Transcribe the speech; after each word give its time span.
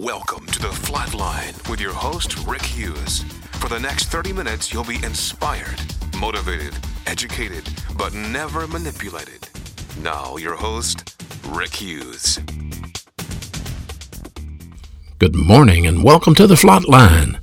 Welcome 0.00 0.46
to 0.46 0.60
the 0.60 0.68
FLOT 0.68 1.12
Line 1.12 1.54
with 1.68 1.80
your 1.80 1.92
host, 1.92 2.46
Rick 2.46 2.62
Hughes. 2.62 3.24
For 3.54 3.68
the 3.68 3.80
next 3.80 4.04
30 4.04 4.32
minutes, 4.32 4.72
you'll 4.72 4.84
be 4.84 5.02
inspired, 5.02 5.80
motivated, 6.16 6.72
educated, 7.08 7.68
but 7.96 8.14
never 8.14 8.68
manipulated. 8.68 9.48
Now, 10.00 10.36
your 10.36 10.54
host, 10.54 11.20
Rick 11.48 11.74
Hughes. 11.74 12.38
Good 15.18 15.34
morning 15.34 15.84
and 15.84 16.04
welcome 16.04 16.36
to 16.36 16.46
the 16.46 16.54
FLOT 16.54 16.86
Line. 16.86 17.40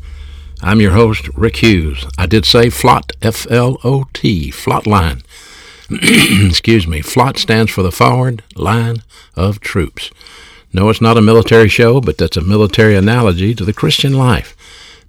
I'm 0.62 0.80
your 0.80 0.92
host, 0.92 1.28
Rick 1.36 1.58
Hughes. 1.58 2.06
I 2.18 2.26
did 2.26 2.46
say 2.46 2.70
Flot, 2.70 3.12
F 3.22 3.46
L 3.52 3.80
O 3.84 4.06
T, 4.14 4.50
FLOT 4.50 4.88
Line. 4.88 5.24
Excuse 5.92 6.88
me. 6.88 7.02
FLOT 7.02 7.38
stands 7.38 7.70
for 7.70 7.84
the 7.84 7.92
Forward 7.92 8.44
Line 8.56 9.04
of 9.36 9.60
Troops. 9.60 10.10
No, 10.76 10.90
it's 10.90 11.00
not 11.00 11.16
a 11.16 11.22
military 11.22 11.70
show, 11.70 12.02
but 12.02 12.18
that's 12.18 12.36
a 12.36 12.42
military 12.42 12.98
analogy 12.98 13.56
to 13.56 13.64
the 13.64 13.72
Christian 13.72 14.12
life. 14.12 14.58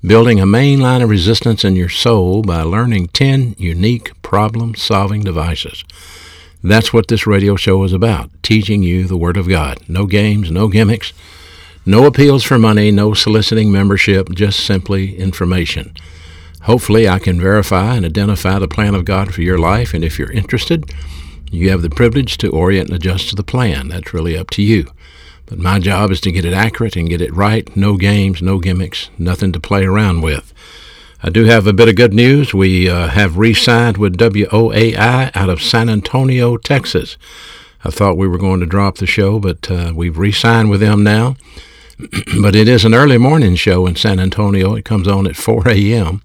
Building 0.01 0.39
a 0.39 0.47
main 0.47 0.79
line 0.79 1.02
of 1.02 1.11
resistance 1.11 1.65
in 1.65 1.75
your 1.75 1.89
soul 1.89 2.42
by 2.42 2.62
learning 2.62 3.09
10 3.09 3.56
unique 3.59 4.12
problem 4.23 4.77
solving 4.77 5.25
devices. 5.25 5.84
That's 6.62 6.92
what 6.92 7.09
this 7.09 7.27
radio 7.27 7.56
show 7.56 7.83
is 7.83 7.92
about 7.92 8.30
teaching 8.45 8.84
you 8.84 9.09
the 9.09 9.16
Word 9.16 9.37
of 9.37 9.48
God. 9.48 9.79
No 9.89 10.06
games, 10.06 10.52
no 10.52 10.69
gimmicks, 10.69 11.12
no 11.84 12.06
appeals 12.06 12.45
for 12.45 12.61
money, 12.61 12.92
no 12.92 13.12
soliciting 13.12 13.73
membership, 13.73 14.30
just 14.30 14.64
simply 14.64 15.19
information. 15.19 15.92
Hopefully, 16.62 17.09
I 17.09 17.19
can 17.19 17.41
verify 17.41 17.97
and 17.97 18.06
identify 18.06 18.61
the 18.61 18.69
plan 18.69 18.95
of 18.95 19.05
God 19.05 19.34
for 19.34 19.42
your 19.42 19.59
life, 19.59 19.95
and 19.95 20.05
if 20.05 20.17
you're 20.17 20.30
interested, 20.30 20.92
you 21.51 21.70
have 21.70 21.83
the 21.83 21.91
privilege 21.91 22.39
to 22.39 22.53
orient 22.53 22.91
and 22.91 22.97
adjust 22.97 23.31
to 23.31 23.34
the 23.34 23.42
plan. 23.42 23.89
That's 23.89 24.14
really 24.14 24.39
up 24.39 24.50
to 24.50 24.62
you. 24.62 24.92
But 25.47 25.58
my 25.58 25.78
job 25.78 26.11
is 26.11 26.20
to 26.22 26.33
get 26.33 26.44
it 26.44 26.52
accurate 26.52 26.97
and 26.97 27.08
get 27.08 27.20
it 27.20 27.34
right. 27.34 27.75
No 27.77 27.97
games, 27.97 28.42
no 28.42 28.58
gimmicks, 28.58 29.11
nothing 29.16 29.53
to 29.53 29.61
play 29.61 29.84
around 29.84 30.22
with. 30.22 30.53
I 31.22 31.30
do 31.30 31.44
have 31.44 31.66
a 31.66 31.72
bit 31.72 31.88
of 31.88 31.97
good 31.97 32.12
news. 32.12 32.53
We 32.53 32.88
uh, 32.88 33.08
have 33.08 33.38
re 33.38 33.55
signed 33.55 33.97
with 33.97 34.19
WOAI 34.19 35.30
out 35.34 35.48
of 35.48 35.62
San 35.62 35.88
Antonio, 35.88 36.56
Texas. 36.56 37.16
I 37.84 37.91
thought 37.91 38.19
we 38.19 38.28
were 38.28 38.38
going 38.38 38.61
to 38.61 38.66
drop 38.66 38.98
the 38.98 39.06
show, 39.06 39.38
but 39.38 39.70
uh, 39.70 39.92
we've 39.94 40.19
re 40.19 40.33
signed 40.33 40.70
with 40.70 40.80
them 40.80 41.03
now. 41.03 41.36
but 42.42 42.55
it 42.55 42.69
is 42.69 42.84
an 42.84 42.94
early 42.94 43.16
morning 43.16 43.55
show 43.55 43.86
in 43.86 43.97
San 43.97 44.20
Antonio. 44.20 44.75
It 44.75 44.84
comes 44.84 45.08
on 45.08 45.27
at 45.27 45.36
4 45.36 45.69
a.m. 45.69 46.22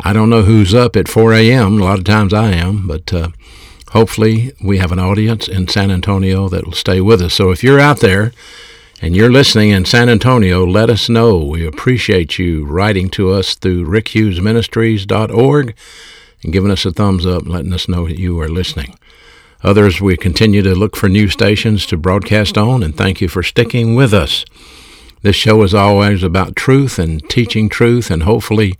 I 0.00 0.12
don't 0.12 0.30
know 0.30 0.42
who's 0.42 0.74
up 0.74 0.96
at 0.96 1.08
4 1.08 1.34
a.m. 1.34 1.80
A 1.80 1.84
lot 1.84 1.98
of 1.98 2.04
times 2.04 2.32
I 2.32 2.52
am, 2.52 2.86
but 2.86 3.12
uh, 3.12 3.28
hopefully 3.94 4.52
we 4.60 4.78
have 4.78 4.92
an 4.92 4.98
audience 4.98 5.48
in 5.48 5.68
San 5.68 5.90
Antonio 5.90 6.48
that 6.48 6.66
will 6.66 6.72
stay 6.72 7.00
with 7.00 7.22
us. 7.22 7.32
So 7.32 7.52
if 7.52 7.62
you're 7.62 7.80
out 7.80 8.00
there 8.00 8.32
and 9.00 9.14
you're 9.14 9.30
listening 9.30 9.70
in 9.70 9.84
San 9.84 10.08
Antonio, 10.08 10.66
let 10.66 10.90
us 10.90 11.08
know. 11.08 11.38
We 11.38 11.64
appreciate 11.64 12.36
you 12.36 12.66
writing 12.66 13.08
to 13.10 13.30
us 13.30 13.54
through 13.54 13.86
rickhughesministries.org 13.86 15.76
and 16.42 16.52
giving 16.52 16.70
us 16.72 16.84
a 16.84 16.92
thumbs 16.92 17.24
up, 17.24 17.46
letting 17.46 17.72
us 17.72 17.88
know 17.88 18.06
that 18.08 18.18
you 18.18 18.38
are 18.40 18.48
listening. 18.48 18.98
Others, 19.62 20.00
we 20.00 20.16
continue 20.16 20.60
to 20.62 20.74
look 20.74 20.96
for 20.96 21.08
new 21.08 21.28
stations 21.28 21.86
to 21.86 21.96
broadcast 21.96 22.58
on, 22.58 22.82
and 22.82 22.94
thank 22.94 23.20
you 23.20 23.28
for 23.28 23.42
sticking 23.42 23.94
with 23.94 24.12
us. 24.12 24.44
This 25.22 25.36
show 25.36 25.62
is 25.62 25.72
always 25.72 26.22
about 26.22 26.56
truth 26.56 26.98
and 26.98 27.26
teaching 27.30 27.70
truth, 27.70 28.10
and 28.10 28.24
hopefully 28.24 28.74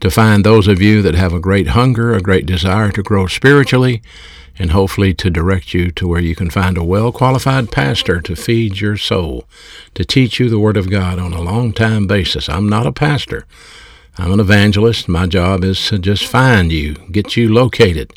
to 0.00 0.10
find 0.10 0.44
those 0.44 0.68
of 0.68 0.80
you 0.80 1.02
that 1.02 1.14
have 1.14 1.32
a 1.32 1.40
great 1.40 1.68
hunger, 1.68 2.14
a 2.14 2.20
great 2.20 2.46
desire 2.46 2.92
to 2.92 3.02
grow 3.02 3.26
spiritually, 3.26 4.02
and 4.60 4.72
hopefully 4.72 5.14
to 5.14 5.30
direct 5.30 5.72
you 5.72 5.90
to 5.90 6.06
where 6.06 6.20
you 6.20 6.34
can 6.34 6.50
find 6.50 6.76
a 6.76 6.84
well 6.84 7.10
qualified 7.10 7.72
pastor 7.72 8.20
to 8.20 8.36
feed 8.36 8.78
your 8.78 8.98
soul, 8.98 9.46
to 9.94 10.04
teach 10.04 10.38
you 10.38 10.50
the 10.50 10.58
Word 10.58 10.76
of 10.76 10.90
God 10.90 11.18
on 11.18 11.32
a 11.32 11.40
long 11.40 11.72
time 11.72 12.06
basis. 12.06 12.46
I'm 12.46 12.68
not 12.68 12.86
a 12.86 12.92
pastor. 12.92 13.46
I'm 14.18 14.32
an 14.32 14.38
evangelist. 14.38 15.08
My 15.08 15.26
job 15.26 15.64
is 15.64 15.88
to 15.88 15.98
just 15.98 16.26
find 16.26 16.70
you, 16.70 16.94
get 17.10 17.38
you 17.38 17.50
located, 17.50 18.12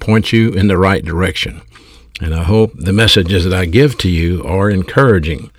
point 0.00 0.32
you 0.32 0.50
in 0.50 0.66
the 0.66 0.76
right 0.76 1.04
direction. 1.04 1.62
And 2.20 2.34
I 2.34 2.42
hope 2.42 2.72
the 2.74 2.92
messages 2.92 3.44
that 3.44 3.54
I 3.54 3.64
give 3.64 3.96
to 3.98 4.10
you 4.10 4.42
are 4.42 4.68
encouraging. 4.68 5.52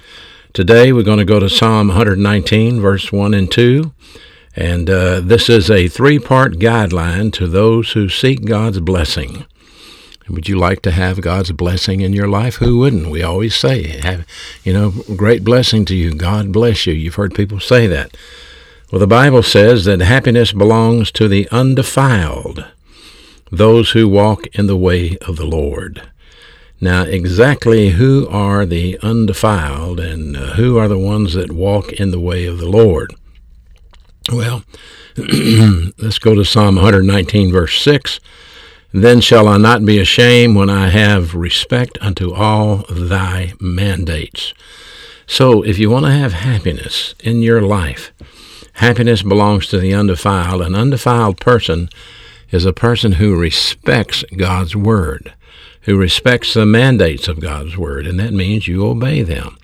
Today 0.52 0.92
we're 0.92 1.04
going 1.04 1.20
to 1.20 1.26
go 1.26 1.40
to 1.40 1.50
Psalm 1.50 1.88
119, 1.88 2.82
verse 2.82 3.14
1 3.14 3.34
and 3.34 3.50
2. 3.50 3.94
And 4.58 4.90
uh, 4.90 5.22
this 5.22 5.48
is 5.48 5.72
a 5.72 5.88
three 5.88 6.20
part 6.20 6.56
guideline 6.56 7.32
to 7.34 7.48
those 7.48 7.94
who 7.94 8.10
seek 8.10 8.44
God's 8.44 8.82
blessing. 8.82 9.46
Would 10.30 10.50
you 10.50 10.58
like 10.58 10.82
to 10.82 10.92
have 10.92 11.22
God's 11.22 11.52
blessing 11.52 12.02
in 12.02 12.14
your 12.14 12.28
life? 12.28 12.56
Who 12.56 12.80
wouldn't? 12.80 13.10
We 13.10 13.24
always 13.24 13.56
say, 13.56 14.00
have, 14.00 14.26
you 14.64 14.74
know, 14.74 14.94
great 15.16 15.44
blessing 15.44 15.86
to 15.86 15.96
you. 15.96 16.14
God 16.14 16.52
bless 16.52 16.86
you. 16.86 16.94
You've 16.94 17.16
heard 17.16 17.34
people 17.34 17.60
say 17.60 17.88
that. 17.88 18.16
Well, 18.92 19.00
the 19.00 19.08
Bible 19.08 19.44
says 19.44 19.86
that 19.86 20.00
happiness 20.00 20.52
belongs 20.52 21.12
to 21.12 21.28
the 21.28 21.48
undefiled, 21.52 22.66
those 23.52 23.92
who 23.92 24.08
walk 24.08 24.48
in 24.48 24.68
the 24.68 24.78
way 24.78 25.18
of 25.28 25.38
the 25.38 25.46
Lord. 25.46 26.10
Now, 26.80 27.04
exactly 27.04 27.92
who 27.92 28.28
are 28.30 28.66
the 28.66 29.00
undefiled 29.02 30.00
and 30.00 30.38
uh, 30.38 30.54
who 30.54 30.78
are 30.78 30.88
the 30.88 30.98
ones 30.98 31.34
that 31.34 31.52
walk 31.52 31.92
in 31.94 32.12
the 32.12 32.20
way 32.20 32.46
of 32.46 32.60
the 32.60 32.70
Lord? 32.70 33.14
Well, 34.32 34.64
let's 35.98 36.20
go 36.20 36.36
to 36.36 36.46
Psalm 36.46 36.76
119, 36.76 37.52
verse 37.52 37.82
6. 37.82 38.20
Then 39.02 39.22
shall 39.22 39.48
I 39.48 39.58
not 39.58 39.86
be 39.86 40.00
ashamed 40.00 40.56
when 40.56 40.72
I 40.72 40.90
have 40.90 41.36
respect 41.36 42.00
unto 42.02 42.34
all 42.34 42.78
thy 42.90 43.54
mandates. 43.60 44.56
So, 45.28 45.62
if 45.62 45.78
you 45.78 45.92
want 45.92 46.08
to 46.08 46.12
have 46.12 46.34
happiness 46.34 47.14
in 47.20 47.44
your 47.44 47.62
life, 47.62 48.12
happiness 48.74 49.22
belongs 49.22 49.68
to 49.68 49.78
the 49.78 49.94
undefiled. 49.94 50.64
An 50.64 50.74
undefiled 50.74 51.40
person 51.40 51.90
is 52.50 52.66
a 52.66 52.74
person 52.74 53.14
who 53.14 53.40
respects 53.40 54.24
God's 54.36 54.76
word, 54.76 55.32
who 55.82 55.96
respects 55.96 56.56
the 56.56 56.66
mandates 56.66 57.28
of 57.28 57.40
God's 57.40 57.78
word, 57.78 58.08
and 58.08 58.20
that 58.20 58.34
means 58.34 58.68
you 58.68 58.84
obey 58.84 59.22
them. 59.22 59.60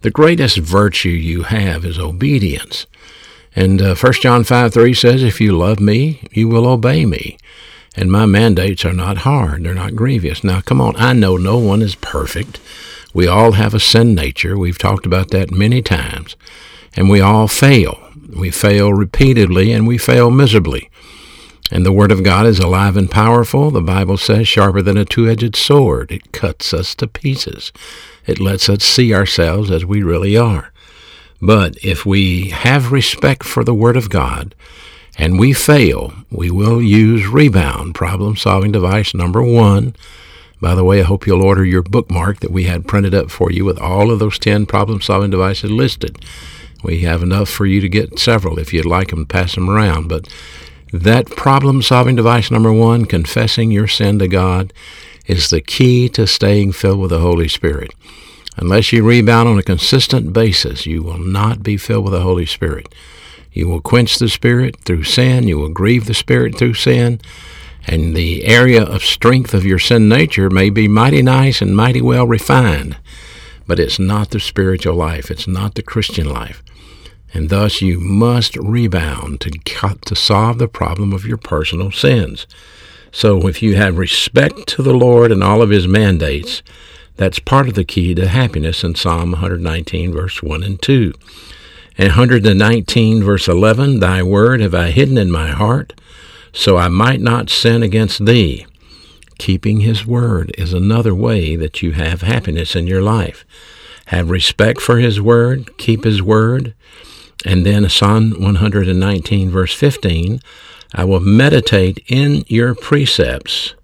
The 0.00 0.10
greatest 0.10 0.58
virtue 0.58 1.10
you 1.10 1.44
have 1.44 1.84
is 1.84 2.00
obedience. 2.00 2.88
And 3.54 3.80
uh, 3.80 3.94
1 3.94 4.12
John 4.14 4.42
5 4.42 4.74
3 4.74 4.94
says, 4.94 5.22
If 5.22 5.40
you 5.40 5.56
love 5.56 5.78
me, 5.78 6.26
you 6.32 6.48
will 6.48 6.66
obey 6.66 7.06
me. 7.06 7.38
And 7.96 8.10
my 8.10 8.26
mandates 8.26 8.84
are 8.84 8.92
not 8.92 9.18
hard, 9.18 9.64
they're 9.64 9.74
not 9.74 9.94
grievous. 9.94 10.42
Now, 10.42 10.60
come 10.60 10.80
on, 10.80 10.96
I 10.96 11.12
know 11.12 11.36
no 11.36 11.58
one 11.58 11.82
is 11.82 11.94
perfect. 11.94 12.60
We 13.12 13.28
all 13.28 13.52
have 13.52 13.74
a 13.74 13.80
sin 13.80 14.14
nature. 14.14 14.58
We've 14.58 14.78
talked 14.78 15.06
about 15.06 15.30
that 15.30 15.52
many 15.52 15.80
times. 15.80 16.34
And 16.96 17.08
we 17.08 17.20
all 17.20 17.46
fail. 17.46 18.00
We 18.36 18.50
fail 18.50 18.92
repeatedly 18.92 19.72
and 19.72 19.86
we 19.86 19.98
fail 19.98 20.30
miserably. 20.30 20.90
And 21.70 21.86
the 21.86 21.92
Word 21.92 22.12
of 22.12 22.22
God 22.22 22.46
is 22.46 22.58
alive 22.58 22.96
and 22.96 23.10
powerful. 23.10 23.70
The 23.70 23.80
Bible 23.80 24.16
says, 24.16 24.48
sharper 24.48 24.82
than 24.82 24.96
a 24.96 25.04
two 25.04 25.28
edged 25.28 25.56
sword. 25.56 26.10
It 26.10 26.32
cuts 26.32 26.74
us 26.74 26.94
to 26.96 27.06
pieces. 27.06 27.72
It 28.26 28.40
lets 28.40 28.68
us 28.68 28.82
see 28.82 29.14
ourselves 29.14 29.70
as 29.70 29.84
we 29.84 30.02
really 30.02 30.36
are. 30.36 30.72
But 31.40 31.76
if 31.84 32.04
we 32.04 32.50
have 32.50 32.92
respect 32.92 33.44
for 33.44 33.64
the 33.64 33.74
Word 33.74 33.96
of 33.96 34.10
God 34.10 34.54
and 35.16 35.38
we 35.38 35.52
fail, 35.52 36.12
we 36.30 36.50
will 36.50 36.82
use 36.82 37.26
Rebound, 37.26 37.94
problem 37.94 38.36
solving 38.36 38.72
device 38.72 39.14
number 39.14 39.42
one. 39.42 39.94
By 40.60 40.74
the 40.74 40.84
way, 40.84 41.00
I 41.00 41.04
hope 41.04 41.26
you'll 41.26 41.44
order 41.44 41.64
your 41.64 41.82
bookmark 41.82 42.40
that 42.40 42.50
we 42.50 42.64
had 42.64 42.88
printed 42.88 43.14
up 43.14 43.30
for 43.30 43.50
you 43.50 43.64
with 43.64 43.78
all 43.78 44.10
of 44.10 44.18
those 44.18 44.38
10 44.38 44.66
problem 44.66 45.00
solving 45.00 45.30
devices 45.30 45.70
listed. 45.70 46.24
We 46.82 47.00
have 47.00 47.22
enough 47.22 47.48
for 47.48 47.66
you 47.66 47.80
to 47.80 47.88
get 47.88 48.18
several 48.18 48.58
if 48.58 48.72
you'd 48.72 48.84
like 48.84 49.08
them, 49.08 49.26
pass 49.26 49.54
them 49.54 49.70
around. 49.70 50.08
But 50.08 50.28
that 50.92 51.26
problem 51.30 51.82
solving 51.82 52.16
device 52.16 52.50
number 52.50 52.72
one, 52.72 53.04
confessing 53.04 53.70
your 53.70 53.88
sin 53.88 54.18
to 54.18 54.28
God, 54.28 54.72
is 55.26 55.50
the 55.50 55.60
key 55.60 56.08
to 56.10 56.26
staying 56.26 56.72
filled 56.72 57.00
with 57.00 57.10
the 57.10 57.20
Holy 57.20 57.48
Spirit. 57.48 57.92
Unless 58.56 58.92
you 58.92 59.02
rebound 59.04 59.48
on 59.48 59.58
a 59.58 59.62
consistent 59.62 60.32
basis, 60.32 60.86
you 60.86 61.02
will 61.02 61.18
not 61.18 61.62
be 61.62 61.76
filled 61.76 62.04
with 62.04 62.12
the 62.12 62.20
Holy 62.20 62.46
Spirit. 62.46 62.94
You 63.54 63.68
will 63.68 63.80
quench 63.80 64.18
the 64.18 64.28
Spirit 64.28 64.76
through 64.80 65.04
sin. 65.04 65.46
You 65.48 65.58
will 65.58 65.68
grieve 65.68 66.06
the 66.06 66.12
Spirit 66.12 66.58
through 66.58 66.74
sin. 66.74 67.20
And 67.86 68.16
the 68.16 68.44
area 68.44 68.82
of 68.82 69.04
strength 69.04 69.54
of 69.54 69.64
your 69.64 69.78
sin 69.78 70.08
nature 70.08 70.50
may 70.50 70.70
be 70.70 70.88
mighty 70.88 71.22
nice 71.22 71.62
and 71.62 71.76
mighty 71.76 72.02
well 72.02 72.26
refined, 72.26 72.96
but 73.66 73.78
it's 73.78 73.98
not 73.98 74.30
the 74.30 74.40
spiritual 74.40 74.94
life. 74.94 75.30
It's 75.30 75.46
not 75.46 75.74
the 75.74 75.82
Christian 75.82 76.28
life. 76.28 76.62
And 77.32 77.48
thus 77.48 77.80
you 77.80 78.00
must 78.00 78.56
rebound 78.56 79.40
to, 79.42 79.50
to 79.50 80.16
solve 80.16 80.58
the 80.58 80.68
problem 80.68 81.12
of 81.12 81.26
your 81.26 81.36
personal 81.36 81.92
sins. 81.92 82.46
So 83.12 83.46
if 83.46 83.62
you 83.62 83.76
have 83.76 83.98
respect 83.98 84.66
to 84.68 84.82
the 84.82 84.94
Lord 84.94 85.30
and 85.30 85.44
all 85.44 85.62
of 85.62 85.70
his 85.70 85.86
mandates, 85.86 86.62
that's 87.16 87.38
part 87.38 87.68
of 87.68 87.74
the 87.74 87.84
key 87.84 88.14
to 88.14 88.26
happiness 88.26 88.82
in 88.82 88.96
Psalm 88.96 89.32
119, 89.32 90.12
verse 90.12 90.42
1 90.42 90.62
and 90.64 90.82
2. 90.82 91.12
And 91.96 92.08
119, 92.08 93.22
verse 93.22 93.46
11, 93.46 94.00
Thy 94.00 94.22
word 94.22 94.60
have 94.60 94.74
I 94.74 94.90
hidden 94.90 95.16
in 95.16 95.30
my 95.30 95.50
heart, 95.50 95.92
so 96.52 96.76
I 96.76 96.88
might 96.88 97.20
not 97.20 97.50
sin 97.50 97.82
against 97.82 98.26
thee. 98.26 98.66
Keeping 99.38 99.80
his 99.80 100.06
word 100.06 100.52
is 100.58 100.72
another 100.72 101.14
way 101.14 101.56
that 101.56 101.82
you 101.82 101.92
have 101.92 102.22
happiness 102.22 102.74
in 102.74 102.86
your 102.86 103.02
life. 103.02 103.44
have 104.06 104.28
respect 104.28 104.80
for 104.80 104.98
his 104.98 105.20
word, 105.20 105.78
keep 105.78 106.04
his 106.04 106.20
word. 106.20 106.74
And 107.44 107.64
then 107.64 107.88
Psalm 107.88 108.32
119, 108.40 109.50
verse 109.50 109.74
15, 109.74 110.40
I 110.94 111.04
will 111.04 111.20
meditate 111.20 112.04
in 112.06 112.44
your 112.48 112.74
precepts 112.74 113.74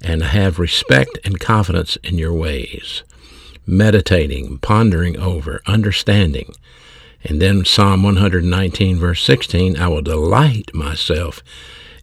and 0.00 0.22
have 0.22 0.58
respect 0.58 1.18
and 1.24 1.38
confidence 1.40 1.96
in 2.02 2.18
your 2.18 2.32
ways. 2.32 3.02
Meditating, 3.66 4.58
pondering 4.58 5.16
over, 5.18 5.60
understanding. 5.66 6.54
And 7.24 7.40
then 7.40 7.64
Psalm 7.64 8.02
119, 8.02 8.98
verse 8.98 9.22
16, 9.22 9.78
I 9.78 9.88
will 9.88 10.02
delight 10.02 10.74
myself 10.74 11.42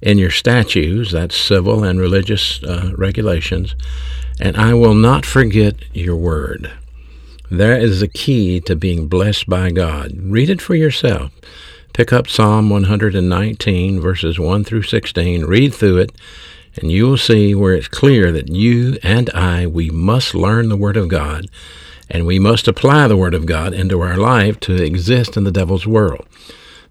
in 0.01 0.17
your 0.17 0.31
statutes, 0.31 1.11
that's 1.11 1.35
civil 1.35 1.83
and 1.83 1.99
religious 1.99 2.63
uh, 2.63 2.93
regulations, 2.95 3.75
and 4.39 4.55
I 4.55 4.73
will 4.73 4.93
not 4.93 5.25
forget 5.25 5.75
your 5.93 6.15
word. 6.15 6.71
There 7.51 7.77
is 7.77 7.99
the 7.99 8.07
key 8.07 8.61
to 8.61 8.75
being 8.75 9.07
blessed 9.07 9.49
by 9.49 9.71
God. 9.71 10.13
Read 10.17 10.49
it 10.49 10.61
for 10.61 10.75
yourself. 10.75 11.31
Pick 11.93 12.13
up 12.13 12.29
Psalm 12.29 12.69
119, 12.69 13.99
verses 13.99 14.39
1 14.39 14.63
through 14.63 14.83
16, 14.83 15.43
read 15.45 15.73
through 15.73 15.97
it, 15.97 16.11
and 16.77 16.91
you 16.91 17.07
will 17.07 17.17
see 17.17 17.53
where 17.53 17.73
it's 17.73 17.87
clear 17.87 18.31
that 18.31 18.47
you 18.47 18.97
and 19.03 19.29
I, 19.31 19.67
we 19.67 19.89
must 19.89 20.33
learn 20.33 20.69
the 20.69 20.77
Word 20.77 20.95
of 20.95 21.09
God, 21.09 21.47
and 22.09 22.25
we 22.25 22.39
must 22.39 22.67
apply 22.67 23.07
the 23.07 23.17
Word 23.17 23.33
of 23.33 23.45
God 23.45 23.73
into 23.73 24.01
our 24.01 24.17
life 24.17 24.59
to 24.61 24.81
exist 24.81 25.37
in 25.37 25.43
the 25.43 25.51
devil's 25.51 25.85
world. 25.85 26.25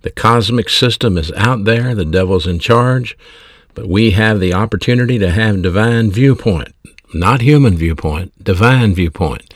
The 0.02 0.10
cosmic 0.10 0.68
system 0.68 1.18
is 1.18 1.32
out 1.32 1.64
there, 1.64 1.94
the 1.94 2.04
devil's 2.04 2.46
in 2.46 2.60
charge, 2.60 3.18
but 3.74 3.88
we 3.88 4.12
have 4.12 4.38
the 4.38 4.54
opportunity 4.54 5.18
to 5.18 5.30
have 5.30 5.62
divine 5.62 6.10
viewpoint, 6.10 6.74
not 7.12 7.40
human 7.40 7.76
viewpoint, 7.76 8.32
divine 8.42 8.94
viewpoint. 8.94 9.54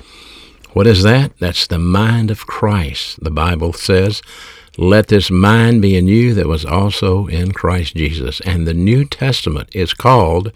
What 0.73 0.87
is 0.87 1.03
that? 1.03 1.39
That's 1.39 1.67
the 1.67 1.79
mind 1.79 2.31
of 2.31 2.47
Christ. 2.47 3.23
The 3.23 3.31
Bible 3.31 3.73
says, 3.73 4.23
Let 4.79 5.09
this 5.09 5.31
mind 5.31 5.83
be 5.83 5.97
in 5.97 6.09
you 6.09 6.35
that 6.35 6.47
was 6.47 6.65
also 6.65 7.27
in 7.27 7.53
Christ 7.53 7.95
Jesus. 7.95 8.41
And 8.41 8.67
the 8.67 8.75
New 8.75 9.05
Testament 9.05 9.69
is 9.75 9.93
called 9.93 10.51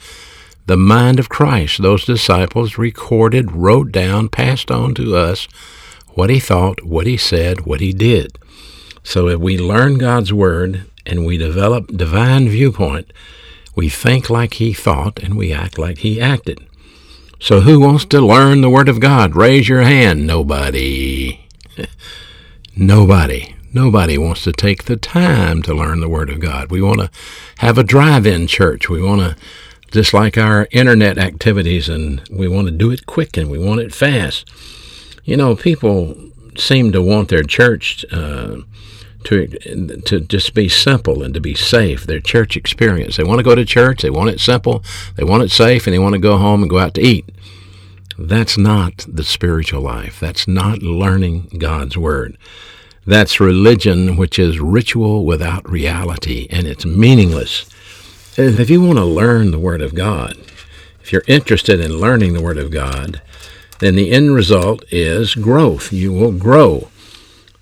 the 0.67 0.77
mind 0.77 1.19
of 1.19 1.29
Christ. 1.29 1.81
Those 1.81 2.05
disciples 2.05 2.79
recorded, 2.79 3.53
wrote 3.53 3.93
down, 3.93 4.29
passed 4.29 4.71
on 4.71 4.95
to 4.95 5.17
us 5.17 5.49
what 6.11 6.31
he 6.31 6.41
thought, 6.41 6.85
what 6.85 7.07
he 7.07 7.17
said, 7.17 7.67
what 7.67 7.81
he 7.81 7.93
did. 7.93 8.39
So 9.03 9.29
if 9.29 9.39
we 9.39 9.59
learn 9.59 9.99
God's 9.99 10.33
Word 10.33 10.85
and 11.05 11.25
we 11.25 11.39
develop 11.39 11.89
divine 11.89 12.49
viewpoint, 12.49 13.13
we 13.77 13.89
think 13.89 14.29
like 14.29 14.55
he 14.55 14.73
thought 14.73 15.23
and 15.23 15.37
we 15.37 15.53
act 15.53 15.79
like 15.79 15.99
he 15.99 16.21
acted. 16.21 16.67
So 17.39 17.61
who 17.61 17.79
wants 17.81 18.07
to 18.07 18.21
learn 18.21 18.63
the 18.63 18.71
Word 18.71 18.89
of 18.89 18.99
God? 18.99 19.37
Raise 19.37 19.69
your 19.69 19.83
hand. 19.83 20.27
Nobody. 20.27 21.47
Nobody. 22.77 23.55
Nobody 23.73 24.17
wants 24.17 24.43
to 24.45 24.53
take 24.53 24.85
the 24.85 24.97
time 24.97 25.63
to 25.63 25.75
learn 25.75 26.01
the 26.01 26.09
Word 26.09 26.31
of 26.31 26.41
God. 26.41 26.71
We 26.71 26.81
want 26.81 27.01
to 27.01 27.11
have 27.59 27.77
a 27.77 27.85
drive-in 27.85 28.47
church. 28.47 28.89
We 28.89 29.03
want 29.03 29.21
to, 29.21 29.37
just 29.91 30.13
like 30.13 30.37
our 30.37 30.69
internet 30.71 31.19
activities, 31.19 31.89
and 31.89 32.27
we 32.31 32.49
want 32.49 32.67
to 32.69 32.73
do 32.73 32.91
it 32.91 33.07
quick 33.07 33.37
and 33.37 33.51
we 33.51 33.59
want 33.59 33.81
it 33.81 33.95
fast. 33.95 34.49
You 35.25 35.37
know, 35.37 35.57
people 35.57 36.17
seem 36.57 36.93
to 36.93 37.03
want 37.03 37.29
their 37.29 37.43
church 37.43 38.05
uh, 38.13 38.59
to 39.25 39.47
to 40.05 40.21
just 40.21 40.55
be 40.55 40.69
simple 40.69 41.23
and 41.23 41.35
to 41.35 41.41
be 41.41 41.55
safe. 41.55 42.05
Their 42.05 42.21
church 42.21 42.57
experience. 42.57 43.17
They 43.17 43.25
want 43.25 43.39
to 43.39 43.45
go 43.45 43.55
to 43.55 43.65
church. 43.65 44.03
They 44.03 44.11
want 44.11 44.31
it 44.31 44.41
simple. 44.41 44.85
They 45.17 45.25
want 45.25 45.43
it 45.43 45.51
safe, 45.51 45.87
and 45.87 45.95
they 45.95 45.99
want 45.99 46.15
to 46.15 46.21
go 46.21 46.37
home 46.39 46.63
and 46.63 46.71
go 46.71 46.79
out 46.79 46.95
to 46.95 47.03
eat. 47.03 47.29
That's 48.19 48.57
not 48.57 49.05
the 49.07 49.25
spiritual 49.25 49.83
life. 49.83 50.19
That's 50.21 50.49
not 50.49 50.83
learning 50.83 51.59
God's 51.59 51.99
word. 51.99 52.39
That's 53.05 53.41
religion, 53.41 54.17
which 54.17 54.39
is 54.39 54.59
ritual 54.59 55.25
without 55.25 55.69
reality, 55.69 56.49
and 56.51 56.67
it's 56.67 56.85
meaningless. 56.85 57.69
If 58.39 58.69
you 58.69 58.83
want 58.83 58.99
to 58.99 59.05
learn 59.07 59.51
the 59.51 59.59
Word 59.59 59.81
of 59.81 59.95
God, 59.95 60.37
if 61.01 61.11
you're 61.11 61.23
interested 61.27 61.81
in 61.81 62.01
learning 62.01 62.35
the 62.35 62.43
Word 62.43 62.59
of 62.59 62.71
God, 62.71 63.23
then 63.79 63.97
the 63.97 64.11
end 64.11 64.35
result 64.35 64.85
is 64.93 65.35
growth. 65.35 65.91
You 65.91 66.13
will 66.13 66.33
grow. 66.33 66.89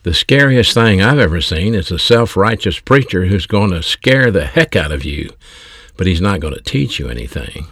The 0.03 0.13
scariest 0.13 0.75
thing 0.75 1.01
I've 1.01 1.21
ever 1.21 1.41
seen 1.41 1.77
is 1.77 1.93
a 1.93 1.99
self 2.01 2.37
righteous 2.37 2.81
preacher 2.81 3.27
who's 3.27 3.47
going 3.47 3.71
to 3.71 3.85
scare 3.85 4.33
the 4.33 4.47
heck 4.47 4.75
out 4.75 4.91
of 4.91 5.05
you, 5.05 5.31
but 5.97 6.09
he's 6.09 6.21
not 6.21 6.41
going 6.41 6.55
to 6.55 6.61
teach 6.61 6.99
you 6.99 7.09
anything. 7.09 7.69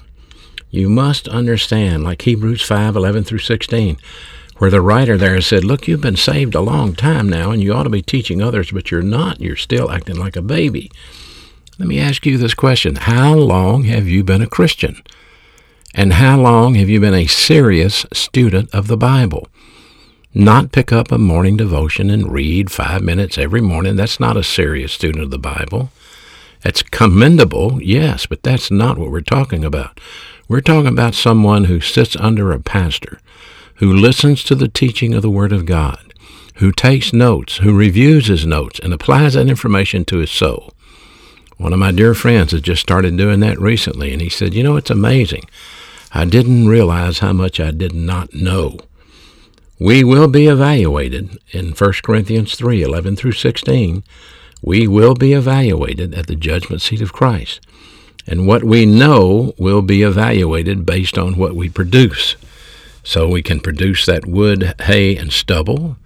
You 0.70 0.88
must 0.88 1.26
understand, 1.26 2.04
like 2.04 2.22
Hebrews 2.22 2.62
5 2.62 2.94
11 2.94 3.24
through 3.24 3.38
16, 3.40 3.96
where 4.58 4.70
the 4.70 4.80
writer 4.80 5.18
there 5.18 5.40
said, 5.40 5.64
Look, 5.64 5.88
you've 5.88 6.00
been 6.00 6.14
saved 6.14 6.54
a 6.54 6.60
long 6.60 6.94
time 6.94 7.28
now, 7.28 7.50
and 7.50 7.60
you 7.60 7.72
ought 7.72 7.82
to 7.82 7.90
be 7.90 8.00
teaching 8.00 8.40
others, 8.40 8.70
but 8.70 8.92
you're 8.92 9.02
not. 9.02 9.40
You're 9.40 9.56
still 9.56 9.90
acting 9.90 10.16
like 10.16 10.36
a 10.36 10.42
baby. 10.42 10.88
Let 11.78 11.88
me 11.88 11.98
ask 11.98 12.26
you 12.26 12.38
this 12.38 12.54
question 12.54 12.96
How 12.96 13.34
long 13.34 13.84
have 13.84 14.08
you 14.08 14.24
been 14.24 14.42
a 14.42 14.46
Christian? 14.46 15.02
And 15.94 16.14
how 16.14 16.40
long 16.40 16.74
have 16.76 16.88
you 16.88 17.00
been 17.00 17.14
a 17.14 17.26
serious 17.26 18.06
student 18.12 18.70
of 18.74 18.86
the 18.86 18.96
Bible? 18.96 19.46
not 20.34 20.72
pick 20.72 20.92
up 20.92 21.12
a 21.12 21.18
morning 21.18 21.56
devotion 21.56 22.08
and 22.08 22.32
read 22.32 22.70
five 22.70 23.02
minutes 23.02 23.36
every 23.36 23.60
morning. 23.60 23.96
That's 23.96 24.18
not 24.18 24.36
a 24.36 24.42
serious 24.42 24.92
student 24.92 25.22
of 25.24 25.30
the 25.30 25.38
Bible. 25.38 25.90
It's 26.64 26.82
commendable, 26.82 27.82
yes, 27.82 28.26
but 28.26 28.42
that's 28.42 28.70
not 28.70 28.96
what 28.96 29.10
we're 29.10 29.20
talking 29.20 29.64
about. 29.64 30.00
We're 30.48 30.60
talking 30.60 30.88
about 30.88 31.14
someone 31.14 31.64
who 31.64 31.80
sits 31.80 32.16
under 32.16 32.52
a 32.52 32.60
pastor, 32.60 33.20
who 33.76 33.92
listens 33.92 34.44
to 34.44 34.54
the 34.54 34.68
teaching 34.68 35.12
of 35.12 35.22
the 35.22 35.30
Word 35.30 35.52
of 35.52 35.66
God, 35.66 36.14
who 36.56 36.72
takes 36.72 37.12
notes, 37.12 37.58
who 37.58 37.76
reviews 37.76 38.28
his 38.28 38.46
notes, 38.46 38.78
and 38.78 38.94
applies 38.94 39.34
that 39.34 39.48
information 39.48 40.04
to 40.06 40.18
his 40.18 40.30
soul. 40.30 40.72
One 41.62 41.72
of 41.72 41.78
my 41.78 41.92
dear 41.92 42.12
friends 42.12 42.50
has 42.50 42.60
just 42.60 42.82
started 42.82 43.16
doing 43.16 43.38
that 43.38 43.60
recently, 43.60 44.12
and 44.12 44.20
he 44.20 44.28
said, 44.28 44.52
You 44.52 44.64
know, 44.64 44.74
it's 44.74 44.90
amazing. 44.90 45.44
I 46.10 46.24
didn't 46.24 46.66
realize 46.66 47.20
how 47.20 47.32
much 47.32 47.60
I 47.60 47.70
did 47.70 47.94
not 47.94 48.34
know. 48.34 48.80
We 49.78 50.02
will 50.02 50.26
be 50.26 50.48
evaluated 50.48 51.38
in 51.52 51.70
1 51.70 51.92
Corinthians 52.02 52.56
3 52.56 52.82
11 52.82 53.14
through 53.14 53.32
16. 53.32 54.02
We 54.60 54.88
will 54.88 55.14
be 55.14 55.34
evaluated 55.34 56.14
at 56.14 56.26
the 56.26 56.34
judgment 56.34 56.82
seat 56.82 57.00
of 57.00 57.12
Christ. 57.12 57.60
And 58.26 58.48
what 58.48 58.64
we 58.64 58.84
know 58.84 59.54
will 59.56 59.82
be 59.82 60.02
evaluated 60.02 60.84
based 60.84 61.16
on 61.16 61.36
what 61.36 61.54
we 61.54 61.68
produce. 61.68 62.34
So 63.04 63.28
we 63.28 63.40
can 63.40 63.60
produce 63.60 64.04
that 64.06 64.26
wood, 64.26 64.74
hay, 64.80 65.16
and 65.16 65.32
stubble, 65.32 65.96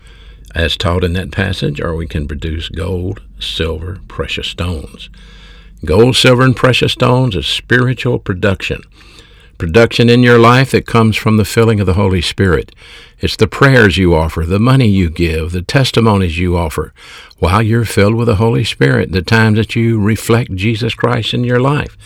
as 0.54 0.76
taught 0.76 1.02
in 1.02 1.14
that 1.14 1.33
passage, 1.33 1.80
or 1.80 1.97
we 1.97 2.07
can 2.07 2.28
produce 2.28 2.69
gold, 2.69 3.23
silver, 3.40 4.00
precious 4.07 4.49
stones. 4.49 5.09
Gold, 5.85 6.16
silver, 6.16 6.42
and 6.42 6.56
precious 6.56 6.92
stones 6.92 7.37
is 7.37 7.47
spiritual 7.47 8.18
production 8.18 8.83
production 9.59 10.11
in 10.11 10.23
your 10.23 10.38
life 10.38 10.71
that 10.71 10.87
comes 10.87 11.16
from 11.16 11.37
the 11.37 11.45
filling 11.45 11.80
of 11.80 11.87
the 11.87 11.95
Holy 11.95 12.21
Spirit. 12.21 12.75
It's 13.21 13.37
the 13.37 13.49
prayers 13.49 13.97
you 13.97 14.14
offer, 14.14 14.45
the 14.45 14.59
money 14.59 14.87
you 14.87 15.09
give, 15.09 15.52
the 15.52 15.62
testimonies 15.62 16.38
you 16.38 16.56
offer 16.56 16.92
while 17.38 17.62
you're 17.62 17.85
filled 17.85 18.14
with 18.14 18.26
the 18.26 18.37
Holy 18.37 18.64
Spirit, 18.64 19.12
the 19.12 19.23
times 19.23 19.56
that 19.56 19.75
you 19.75 19.99
reflect 19.99 20.54
Jesus 20.54 20.95
Christ 20.95 21.33
in 21.33 21.45
your 21.45 21.61
life. 21.61 21.97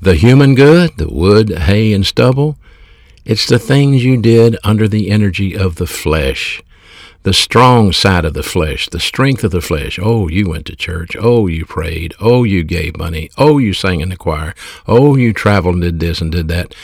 The 0.00 0.16
human 0.16 0.54
good, 0.54 0.96
the 0.98 1.08
wood, 1.08 1.50
hay, 1.50 1.92
and 1.92 2.04
stubble, 2.04 2.56
it's 3.24 3.46
the 3.46 3.58
things 3.58 4.04
you 4.04 4.20
did 4.20 4.58
under 4.64 4.88
the 4.88 5.10
energy 5.10 5.56
of 5.56 5.76
the 5.76 5.86
flesh 5.86 6.62
the 7.22 7.32
strong 7.32 7.92
side 7.92 8.24
of 8.24 8.34
the 8.34 8.42
flesh, 8.42 8.88
the 8.88 9.00
strength 9.00 9.44
of 9.44 9.52
the 9.52 9.60
flesh. 9.60 9.98
Oh, 10.02 10.28
you 10.28 10.48
went 10.48 10.66
to 10.66 10.76
church. 10.76 11.16
Oh, 11.18 11.46
you 11.46 11.64
prayed. 11.64 12.14
Oh, 12.20 12.42
you 12.42 12.64
gave 12.64 12.96
money. 12.96 13.30
Oh, 13.38 13.58
you 13.58 13.72
sang 13.72 14.00
in 14.00 14.08
the 14.08 14.16
choir. 14.16 14.54
Oh, 14.86 15.16
you 15.16 15.32
traveled 15.32 15.76
and 15.76 15.82
did 15.82 16.00
this 16.00 16.20
and 16.20 16.32
did 16.32 16.48
that. 16.48 16.74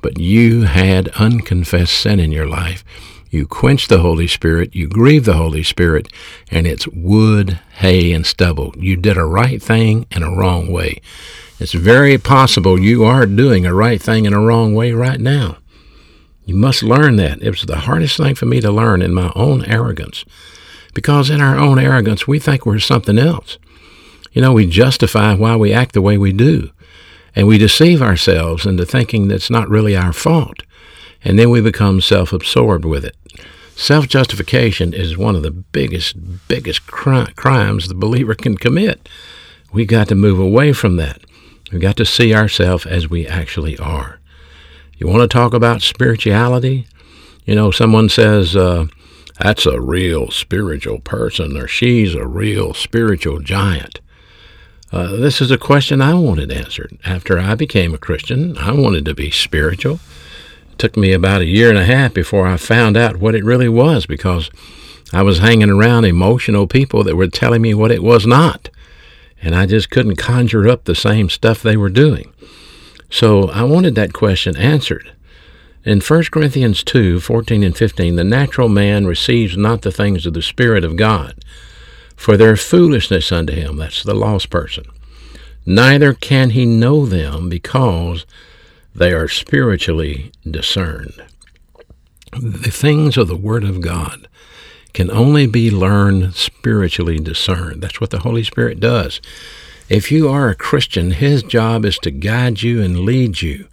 But 0.00 0.18
you 0.18 0.62
had 0.62 1.08
unconfessed 1.10 1.94
sin 1.94 2.20
in 2.20 2.30
your 2.30 2.46
life. 2.46 2.84
You 3.30 3.46
quenched 3.46 3.88
the 3.88 3.98
Holy 3.98 4.28
Spirit. 4.28 4.74
You 4.74 4.86
grieved 4.86 5.26
the 5.26 5.34
Holy 5.34 5.64
Spirit. 5.64 6.08
And 6.50 6.66
it's 6.66 6.86
wood, 6.88 7.60
hay, 7.74 8.12
and 8.12 8.24
stubble. 8.24 8.74
You 8.78 8.96
did 8.96 9.16
a 9.16 9.24
right 9.24 9.60
thing 9.60 10.06
in 10.12 10.22
a 10.22 10.30
wrong 10.30 10.70
way. 10.70 11.00
It's 11.58 11.72
very 11.72 12.18
possible 12.18 12.78
you 12.78 13.04
are 13.04 13.26
doing 13.26 13.66
a 13.66 13.74
right 13.74 14.00
thing 14.00 14.26
in 14.26 14.32
a 14.32 14.40
wrong 14.40 14.74
way 14.74 14.92
right 14.92 15.20
now. 15.20 15.58
You 16.48 16.56
must 16.56 16.82
learn 16.82 17.16
that. 17.16 17.42
It 17.42 17.50
was 17.50 17.64
the 17.64 17.80
hardest 17.80 18.16
thing 18.16 18.34
for 18.34 18.46
me 18.46 18.62
to 18.62 18.72
learn 18.72 19.02
in 19.02 19.12
my 19.12 19.30
own 19.36 19.66
arrogance. 19.66 20.24
Because 20.94 21.28
in 21.28 21.42
our 21.42 21.58
own 21.58 21.78
arrogance, 21.78 22.26
we 22.26 22.38
think 22.38 22.64
we're 22.64 22.78
something 22.78 23.18
else. 23.18 23.58
You 24.32 24.40
know, 24.40 24.54
we 24.54 24.64
justify 24.64 25.34
why 25.34 25.56
we 25.56 25.74
act 25.74 25.92
the 25.92 26.00
way 26.00 26.16
we 26.16 26.32
do. 26.32 26.70
And 27.36 27.46
we 27.46 27.58
deceive 27.58 28.00
ourselves 28.00 28.64
into 28.64 28.86
thinking 28.86 29.28
that's 29.28 29.50
not 29.50 29.68
really 29.68 29.94
our 29.94 30.14
fault. 30.14 30.62
And 31.22 31.38
then 31.38 31.50
we 31.50 31.60
become 31.60 32.00
self 32.00 32.32
absorbed 32.32 32.86
with 32.86 33.04
it. 33.04 33.14
Self 33.76 34.08
justification 34.08 34.94
is 34.94 35.18
one 35.18 35.36
of 35.36 35.42
the 35.42 35.50
biggest, 35.50 36.48
biggest 36.48 36.86
cri- 36.86 37.30
crimes 37.36 37.88
the 37.88 37.94
believer 37.94 38.34
can 38.34 38.56
commit. 38.56 39.06
We 39.70 39.84
got 39.84 40.08
to 40.08 40.14
move 40.14 40.40
away 40.40 40.72
from 40.72 40.96
that. 40.96 41.20
We 41.70 41.78
got 41.78 41.98
to 41.98 42.06
see 42.06 42.34
ourselves 42.34 42.86
as 42.86 43.10
we 43.10 43.26
actually 43.26 43.76
are. 43.76 44.17
You 44.98 45.06
want 45.06 45.22
to 45.22 45.28
talk 45.28 45.54
about 45.54 45.80
spirituality? 45.80 46.88
You 47.46 47.54
know, 47.54 47.70
someone 47.70 48.08
says, 48.08 48.56
uh, 48.56 48.86
that's 49.38 49.64
a 49.64 49.80
real 49.80 50.32
spiritual 50.32 50.98
person 50.98 51.56
or 51.56 51.68
she's 51.68 52.14
a 52.14 52.26
real 52.26 52.74
spiritual 52.74 53.38
giant. 53.38 54.00
Uh, 54.90 55.14
this 55.16 55.40
is 55.40 55.52
a 55.52 55.58
question 55.58 56.02
I 56.02 56.14
wanted 56.14 56.50
answered. 56.50 56.98
After 57.04 57.38
I 57.38 57.54
became 57.54 57.94
a 57.94 57.98
Christian, 57.98 58.58
I 58.58 58.72
wanted 58.72 59.04
to 59.04 59.14
be 59.14 59.30
spiritual. 59.30 60.00
It 60.72 60.78
took 60.78 60.96
me 60.96 61.12
about 61.12 61.42
a 61.42 61.46
year 61.46 61.68
and 61.68 61.78
a 61.78 61.84
half 61.84 62.12
before 62.12 62.48
I 62.48 62.56
found 62.56 62.96
out 62.96 63.18
what 63.18 63.36
it 63.36 63.44
really 63.44 63.68
was 63.68 64.04
because 64.04 64.50
I 65.12 65.22
was 65.22 65.38
hanging 65.38 65.70
around 65.70 66.06
emotional 66.06 66.66
people 66.66 67.04
that 67.04 67.16
were 67.16 67.28
telling 67.28 67.62
me 67.62 67.72
what 67.72 67.92
it 67.92 68.02
was 68.02 68.26
not. 68.26 68.68
And 69.40 69.54
I 69.54 69.66
just 69.66 69.90
couldn't 69.90 70.16
conjure 70.16 70.68
up 70.68 70.84
the 70.84 70.96
same 70.96 71.28
stuff 71.28 71.62
they 71.62 71.76
were 71.76 71.88
doing. 71.88 72.32
So 73.10 73.48
I 73.50 73.64
wanted 73.64 73.94
that 73.94 74.12
question 74.12 74.56
answered. 74.56 75.12
In 75.84 76.00
1 76.00 76.24
Corinthians 76.24 76.82
2 76.82 77.20
14 77.20 77.62
and 77.62 77.76
15, 77.76 78.16
the 78.16 78.24
natural 78.24 78.68
man 78.68 79.06
receives 79.06 79.56
not 79.56 79.82
the 79.82 79.92
things 79.92 80.26
of 80.26 80.34
the 80.34 80.42
Spirit 80.42 80.84
of 80.84 80.96
God, 80.96 81.42
for 82.16 82.36
their 82.36 82.56
foolishness 82.56 83.32
unto 83.32 83.54
him. 83.54 83.76
That's 83.76 84.02
the 84.02 84.14
lost 84.14 84.50
person. 84.50 84.84
Neither 85.64 86.12
can 86.14 86.50
he 86.50 86.66
know 86.66 87.06
them 87.06 87.48
because 87.48 88.26
they 88.94 89.12
are 89.12 89.28
spiritually 89.28 90.32
discerned. 90.48 91.22
The 92.32 92.70
things 92.70 93.16
of 93.16 93.28
the 93.28 93.36
Word 93.36 93.64
of 93.64 93.80
God 93.80 94.28
can 94.92 95.10
only 95.10 95.46
be 95.46 95.70
learned 95.70 96.34
spiritually 96.34 97.18
discerned. 97.18 97.82
That's 97.82 98.00
what 98.00 98.10
the 98.10 98.20
Holy 98.20 98.42
Spirit 98.42 98.80
does. 98.80 99.20
If 99.88 100.12
you 100.12 100.28
are 100.28 100.50
a 100.50 100.54
Christian, 100.54 101.12
His 101.12 101.42
job 101.42 101.86
is 101.86 101.96
to 102.00 102.10
guide 102.10 102.62
you 102.62 102.82
and 102.82 103.00
lead 103.00 103.40
you. 103.40 103.68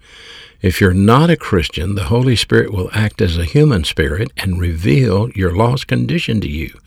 If 0.62 0.80
you're 0.80 0.94
not 0.94 1.30
a 1.30 1.36
Christian, 1.36 1.96
the 1.96 2.06
Holy 2.06 2.38
Spirit 2.38 2.72
will 2.72 2.90
act 2.94 3.22
as 3.22 3.38
a 3.38 3.44
human 3.44 3.84
spirit 3.84 4.32
and 4.38 4.58
reveal 4.58 5.30
your 5.32 5.54
lost 5.54 5.88
condition 5.88 6.40
to 6.40 6.48
you. 6.48 6.80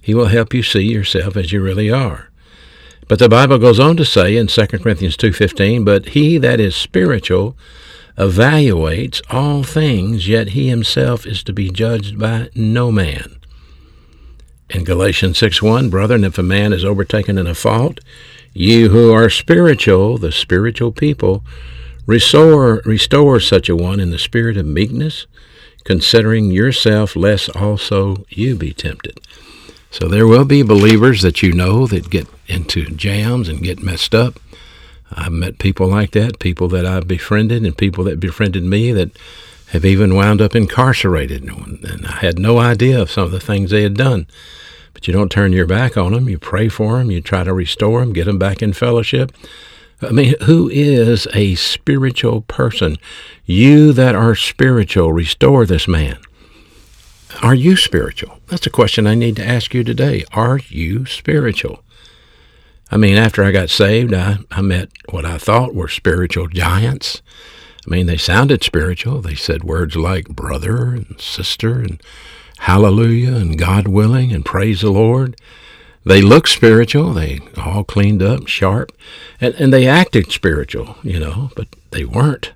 He 0.00 0.14
will 0.14 0.28
help 0.28 0.54
you 0.54 0.62
see 0.62 0.90
yourself 0.90 1.36
as 1.36 1.52
you 1.52 1.60
really 1.60 1.90
are. 1.90 2.30
But 3.08 3.18
the 3.18 3.28
Bible 3.28 3.58
goes 3.58 3.78
on 3.78 3.98
to 3.98 4.06
say 4.06 4.38
in 4.38 4.48
2 4.48 4.82
Corinthians 4.82 5.18
2:15, 5.18 5.84
"But 5.84 6.08
he 6.10 6.38
that 6.38 6.58
is 6.58 6.74
spiritual 6.74 7.54
evaluates 8.18 9.20
all 9.28 9.62
things, 9.64 10.28
yet 10.28 10.50
he 10.50 10.68
himself 10.68 11.26
is 11.26 11.42
to 11.42 11.52
be 11.52 11.68
judged 11.68 12.18
by 12.18 12.48
no 12.54 12.90
man." 12.90 13.36
In 14.70 14.84
Galatians 14.84 15.36
6:1, 15.36 15.90
"Brethren, 15.90 16.24
if 16.24 16.38
a 16.38 16.42
man 16.42 16.72
is 16.72 16.86
overtaken 16.86 17.36
in 17.36 17.46
a 17.46 17.54
fault, 17.54 18.00
you 18.54 18.90
who 18.90 19.12
are 19.12 19.30
spiritual, 19.30 20.18
the 20.18 20.32
spiritual 20.32 20.92
people, 20.92 21.42
restore, 22.06 22.82
restore 22.84 23.40
such 23.40 23.68
a 23.68 23.76
one 23.76 24.00
in 24.00 24.10
the 24.10 24.18
spirit 24.18 24.56
of 24.56 24.66
meekness, 24.66 25.26
considering 25.84 26.50
yourself, 26.50 27.16
lest 27.16 27.54
also 27.56 28.24
you 28.28 28.54
be 28.54 28.72
tempted. 28.72 29.20
So 29.90 30.08
there 30.08 30.26
will 30.26 30.44
be 30.44 30.62
believers 30.62 31.22
that 31.22 31.42
you 31.42 31.52
know 31.52 31.86
that 31.86 32.10
get 32.10 32.26
into 32.46 32.86
jams 32.86 33.48
and 33.48 33.62
get 33.62 33.82
messed 33.82 34.14
up. 34.14 34.40
I've 35.10 35.32
met 35.32 35.58
people 35.58 35.86
like 35.86 36.12
that, 36.12 36.38
people 36.38 36.68
that 36.68 36.86
I've 36.86 37.06
befriended, 37.06 37.64
and 37.64 37.76
people 37.76 38.04
that 38.04 38.20
befriended 38.20 38.64
me 38.64 38.92
that 38.92 39.10
have 39.68 39.84
even 39.84 40.14
wound 40.14 40.40
up 40.40 40.54
incarcerated. 40.54 41.42
And 41.42 42.06
I 42.06 42.16
had 42.16 42.38
no 42.38 42.58
idea 42.58 43.00
of 43.00 43.10
some 43.10 43.24
of 43.24 43.32
the 43.32 43.40
things 43.40 43.70
they 43.70 43.82
had 43.82 43.94
done. 43.94 44.26
But 45.02 45.08
you 45.08 45.14
don't 45.14 45.32
turn 45.32 45.52
your 45.52 45.66
back 45.66 45.96
on 45.96 46.12
them. 46.12 46.28
You 46.28 46.38
pray 46.38 46.68
for 46.68 46.98
them. 46.98 47.10
You 47.10 47.20
try 47.20 47.42
to 47.42 47.52
restore 47.52 47.98
them, 47.98 48.12
get 48.12 48.26
them 48.26 48.38
back 48.38 48.62
in 48.62 48.72
fellowship. 48.72 49.32
I 50.00 50.12
mean, 50.12 50.36
who 50.42 50.68
is 50.68 51.26
a 51.34 51.56
spiritual 51.56 52.42
person? 52.42 52.98
You 53.44 53.92
that 53.94 54.14
are 54.14 54.36
spiritual, 54.36 55.12
restore 55.12 55.66
this 55.66 55.88
man. 55.88 56.20
Are 57.42 57.52
you 57.52 57.76
spiritual? 57.76 58.38
That's 58.46 58.68
a 58.68 58.70
question 58.70 59.08
I 59.08 59.16
need 59.16 59.34
to 59.36 59.44
ask 59.44 59.74
you 59.74 59.82
today. 59.82 60.24
Are 60.34 60.60
you 60.68 61.04
spiritual? 61.06 61.82
I 62.92 62.96
mean, 62.96 63.16
after 63.16 63.42
I 63.42 63.50
got 63.50 63.70
saved, 63.70 64.14
I, 64.14 64.38
I 64.52 64.60
met 64.60 64.88
what 65.10 65.24
I 65.24 65.36
thought 65.36 65.74
were 65.74 65.88
spiritual 65.88 66.46
giants. 66.46 67.22
I 67.84 67.90
mean, 67.90 68.06
they 68.06 68.18
sounded 68.18 68.62
spiritual. 68.62 69.20
They 69.20 69.34
said 69.34 69.64
words 69.64 69.96
like 69.96 70.28
brother 70.28 70.94
and 70.94 71.20
sister 71.20 71.80
and 71.80 72.00
hallelujah 72.62 73.34
and 73.34 73.58
God 73.58 73.88
willing 73.88 74.32
and 74.32 74.44
praise 74.44 74.82
the 74.82 74.90
Lord. 74.90 75.36
They 76.04 76.22
looked 76.22 76.48
spiritual. 76.48 77.12
They 77.12 77.40
all 77.56 77.82
cleaned 77.82 78.22
up, 78.22 78.46
sharp, 78.46 78.92
and, 79.40 79.54
and 79.56 79.72
they 79.72 79.88
acted 79.88 80.30
spiritual, 80.30 80.96
you 81.02 81.18
know, 81.18 81.50
but 81.56 81.66
they 81.90 82.04
weren't. 82.04 82.52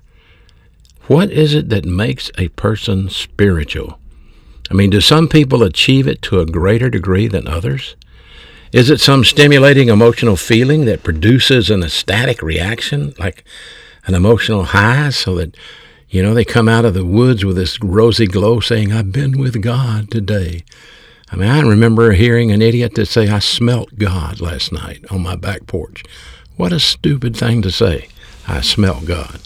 What 1.07 1.29
is 1.29 1.53
it 1.53 1.67
that 1.69 1.83
makes 1.83 2.31
a 2.37 2.47
person 2.49 3.09
spiritual? 3.09 3.99
I 4.71 4.73
mean, 4.73 4.89
do 4.89 5.01
some 5.01 5.27
people 5.27 5.61
achieve 5.61 6.07
it 6.07 6.21
to 6.23 6.39
a 6.39 6.45
greater 6.45 6.89
degree 6.89 7.27
than 7.27 7.47
others? 7.47 7.97
Is 8.71 8.89
it 8.89 9.01
some 9.01 9.25
stimulating 9.25 9.89
emotional 9.89 10.37
feeling 10.37 10.85
that 10.85 11.03
produces 11.03 11.69
an 11.69 11.83
ecstatic 11.83 12.41
reaction, 12.41 13.13
like 13.19 13.43
an 14.05 14.15
emotional 14.15 14.63
high, 14.65 15.09
so 15.09 15.35
that 15.35 15.55
you 16.09 16.23
know, 16.23 16.33
they 16.33 16.45
come 16.45 16.69
out 16.69 16.85
of 16.85 16.93
the 16.93 17.05
woods 17.05 17.43
with 17.43 17.57
this 17.57 17.81
rosy 17.83 18.27
glow 18.27 18.61
saying, 18.61 18.93
I've 18.93 19.11
been 19.11 19.37
with 19.37 19.61
God 19.61 20.09
today. 20.09 20.63
I 21.29 21.35
mean, 21.35 21.49
I 21.49 21.59
remember 21.61 22.13
hearing 22.13 22.51
an 22.51 22.61
idiot 22.61 22.95
that 22.95 23.07
say, 23.07 23.27
I 23.27 23.39
smelt 23.39 23.99
God 23.99 24.39
last 24.39 24.71
night 24.71 25.03
on 25.11 25.21
my 25.21 25.35
back 25.35 25.67
porch. 25.67 26.03
What 26.55 26.71
a 26.71 26.79
stupid 26.79 27.35
thing 27.35 27.61
to 27.61 27.71
say. 27.71 28.07
I 28.47 28.61
smelt 28.61 29.05
God. 29.05 29.41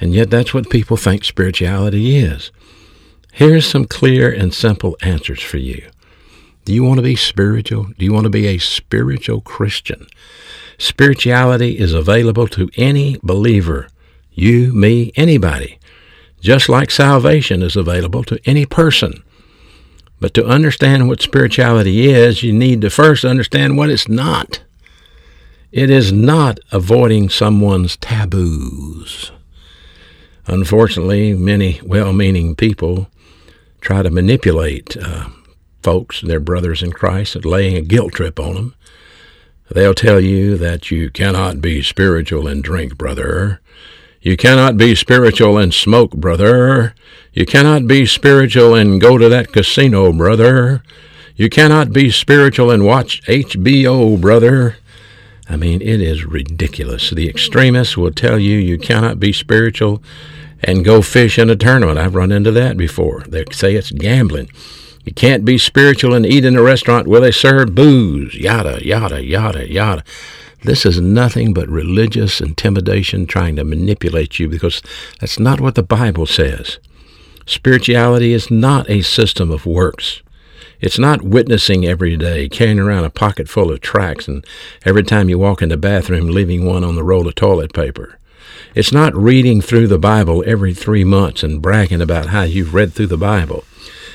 And 0.00 0.14
yet 0.14 0.30
that's 0.30 0.54
what 0.54 0.70
people 0.70 0.96
think 0.96 1.24
spirituality 1.24 2.16
is. 2.16 2.52
Here's 3.32 3.66
some 3.66 3.84
clear 3.84 4.32
and 4.32 4.54
simple 4.54 4.96
answers 5.02 5.42
for 5.42 5.58
you. 5.58 5.90
Do 6.64 6.72
you 6.72 6.84
want 6.84 6.98
to 6.98 7.02
be 7.02 7.16
spiritual? 7.16 7.88
Do 7.98 8.04
you 8.04 8.12
want 8.12 8.24
to 8.24 8.30
be 8.30 8.46
a 8.46 8.58
spiritual 8.58 9.40
Christian? 9.40 10.06
Spirituality 10.78 11.76
is 11.78 11.92
available 11.92 12.46
to 12.48 12.70
any 12.76 13.18
believer. 13.24 13.88
You, 14.30 14.72
me, 14.72 15.10
anybody 15.16 15.78
just 16.40 16.68
like 16.68 16.90
salvation 16.90 17.62
is 17.62 17.76
available 17.76 18.24
to 18.24 18.40
any 18.44 18.66
person. 18.66 19.22
But 20.20 20.34
to 20.34 20.46
understand 20.46 21.08
what 21.08 21.20
spirituality 21.20 22.08
is, 22.08 22.42
you 22.42 22.52
need 22.52 22.80
to 22.80 22.90
first 22.90 23.24
understand 23.24 23.76
what 23.76 23.90
it's 23.90 24.08
not. 24.08 24.60
It 25.70 25.90
is 25.90 26.12
not 26.12 26.58
avoiding 26.72 27.28
someone's 27.28 27.96
taboos. 27.96 29.30
Unfortunately, 30.46 31.34
many 31.34 31.80
well 31.84 32.12
meaning 32.12 32.56
people 32.56 33.08
try 33.80 34.02
to 34.02 34.10
manipulate 34.10 34.96
uh, 34.96 35.28
folks, 35.82 36.22
their 36.22 36.40
brothers 36.40 36.82
in 36.82 36.92
Christ, 36.92 37.44
laying 37.44 37.76
a 37.76 37.82
guilt 37.82 38.14
trip 38.14 38.40
on 38.40 38.54
them. 38.54 38.74
They'll 39.70 39.94
tell 39.94 40.20
you 40.20 40.56
that 40.56 40.90
you 40.90 41.10
cannot 41.10 41.60
be 41.60 41.82
spiritual 41.82 42.48
and 42.48 42.64
drink, 42.64 42.96
brother. 42.96 43.60
You 44.20 44.36
cannot 44.36 44.76
be 44.76 44.94
spiritual 44.94 45.58
and 45.58 45.72
smoke, 45.72 46.12
brother. 46.12 46.94
You 47.32 47.46
cannot 47.46 47.86
be 47.86 48.04
spiritual 48.04 48.74
and 48.74 49.00
go 49.00 49.16
to 49.16 49.28
that 49.28 49.52
casino, 49.52 50.12
brother. 50.12 50.82
You 51.36 51.48
cannot 51.48 51.92
be 51.92 52.10
spiritual 52.10 52.70
and 52.70 52.84
watch 52.84 53.22
HBO, 53.22 54.20
brother. 54.20 54.76
I 55.48 55.56
mean, 55.56 55.80
it 55.80 56.00
is 56.00 56.24
ridiculous. 56.24 57.10
The 57.10 57.28
extremists 57.28 57.96
will 57.96 58.10
tell 58.10 58.38
you 58.38 58.58
you 58.58 58.76
cannot 58.76 59.20
be 59.20 59.32
spiritual 59.32 60.02
and 60.64 60.84
go 60.84 61.00
fish 61.00 61.38
in 61.38 61.48
a 61.48 61.56
tournament. 61.56 61.98
I've 61.98 62.16
run 62.16 62.32
into 62.32 62.50
that 62.50 62.76
before. 62.76 63.24
They 63.28 63.44
say 63.52 63.76
it's 63.76 63.92
gambling. 63.92 64.50
You 65.04 65.14
can't 65.14 65.44
be 65.44 65.58
spiritual 65.58 66.12
and 66.12 66.26
eat 66.26 66.44
in 66.44 66.56
a 66.56 66.62
restaurant 66.62 67.06
where 67.06 67.20
they 67.20 67.30
serve 67.30 67.74
booze. 67.74 68.34
Yada, 68.34 68.84
yada, 68.84 69.24
yada, 69.24 69.70
yada. 69.72 70.02
This 70.62 70.84
is 70.84 71.00
nothing 71.00 71.54
but 71.54 71.68
religious 71.68 72.40
intimidation 72.40 73.26
trying 73.26 73.56
to 73.56 73.64
manipulate 73.64 74.38
you 74.38 74.48
because 74.48 74.82
that's 75.20 75.38
not 75.38 75.60
what 75.60 75.76
the 75.76 75.82
Bible 75.82 76.26
says. 76.26 76.78
Spirituality 77.46 78.32
is 78.32 78.50
not 78.50 78.90
a 78.90 79.02
system 79.02 79.50
of 79.50 79.66
works. 79.66 80.22
It's 80.80 80.98
not 80.98 81.22
witnessing 81.22 81.86
every 81.86 82.16
day, 82.16 82.48
carrying 82.48 82.78
around 82.78 83.04
a 83.04 83.10
pocket 83.10 83.48
full 83.48 83.72
of 83.72 83.80
tracts, 83.80 84.28
and 84.28 84.44
every 84.84 85.02
time 85.02 85.28
you 85.28 85.38
walk 85.38 85.62
in 85.62 85.70
the 85.70 85.76
bathroom, 85.76 86.28
leaving 86.28 86.64
one 86.64 86.84
on 86.84 86.94
the 86.94 87.02
roll 87.02 87.26
of 87.26 87.34
toilet 87.34 87.72
paper. 87.72 88.18
It's 88.74 88.92
not 88.92 89.16
reading 89.16 89.60
through 89.60 89.88
the 89.88 89.98
Bible 89.98 90.44
every 90.46 90.74
three 90.74 91.04
months 91.04 91.42
and 91.42 91.62
bragging 91.62 92.00
about 92.00 92.26
how 92.26 92.42
you've 92.42 92.74
read 92.74 92.92
through 92.92 93.06
the 93.06 93.16
Bible. 93.16 93.64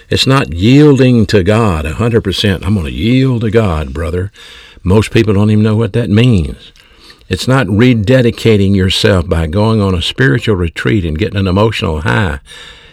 It's 0.09 0.27
not 0.27 0.53
yielding 0.53 1.25
to 1.27 1.43
God 1.43 1.85
a 1.85 1.93
100%. 1.93 2.63
I'm 2.63 2.75
going 2.75 2.85
to 2.85 2.91
yield 2.91 3.41
to 3.41 3.51
God, 3.51 3.93
brother. 3.93 4.31
Most 4.83 5.11
people 5.11 5.33
don't 5.33 5.49
even 5.49 5.63
know 5.63 5.75
what 5.77 5.93
that 5.93 6.09
means. 6.09 6.73
It's 7.29 7.47
not 7.47 7.67
rededicating 7.67 8.75
yourself 8.75 9.27
by 9.27 9.47
going 9.47 9.81
on 9.81 9.95
a 9.95 10.01
spiritual 10.01 10.55
retreat 10.55 11.05
and 11.05 11.17
getting 11.17 11.39
an 11.39 11.47
emotional 11.47 12.01
high. 12.01 12.41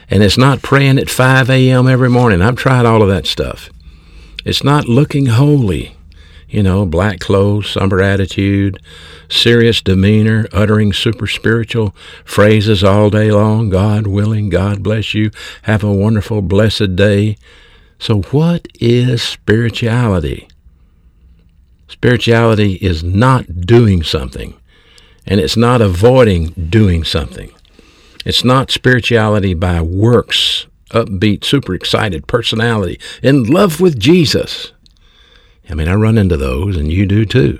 And 0.08 0.22
it's 0.22 0.38
not 0.38 0.62
praying 0.62 0.98
at 0.98 1.10
5 1.10 1.50
a.m. 1.50 1.88
every 1.88 2.08
morning. 2.08 2.42
I've 2.42 2.56
tried 2.56 2.86
all 2.86 3.02
of 3.02 3.08
that 3.08 3.26
stuff. 3.26 3.70
It's 4.44 4.64
not 4.64 4.88
looking 4.88 5.26
holy. 5.26 5.96
You 6.48 6.62
know, 6.64 6.84
black 6.84 7.20
clothes, 7.20 7.70
somber 7.70 8.00
attitude, 8.00 8.80
serious 9.28 9.80
demeanor, 9.80 10.46
uttering 10.52 10.92
super 10.92 11.28
spiritual 11.28 11.94
phrases 12.24 12.82
all 12.82 13.10
day 13.10 13.30
long. 13.30 13.70
God 13.70 14.08
willing, 14.08 14.48
God 14.48 14.82
bless 14.82 15.14
you. 15.14 15.30
Have 15.62 15.84
a 15.84 15.92
wonderful, 15.92 16.42
blessed 16.42 16.96
day. 16.96 17.36
So, 18.00 18.22
what 18.22 18.66
is 18.80 19.22
spirituality? 19.22 20.49
Spirituality 21.90 22.74
is 22.74 23.02
not 23.02 23.66
doing 23.66 24.04
something, 24.04 24.54
and 25.26 25.40
it's 25.40 25.56
not 25.56 25.80
avoiding 25.80 26.46
doing 26.70 27.02
something. 27.02 27.50
It's 28.24 28.44
not 28.44 28.70
spirituality 28.70 29.54
by 29.54 29.80
works, 29.80 30.66
upbeat, 30.92 31.42
super 31.42 31.74
excited 31.74 32.28
personality, 32.28 33.00
in 33.24 33.42
love 33.42 33.80
with 33.80 33.98
Jesus. 33.98 34.72
I 35.68 35.74
mean, 35.74 35.88
I 35.88 35.94
run 35.94 36.16
into 36.16 36.36
those, 36.36 36.76
and 36.76 36.92
you 36.92 37.06
do 37.06 37.26
too. 37.26 37.58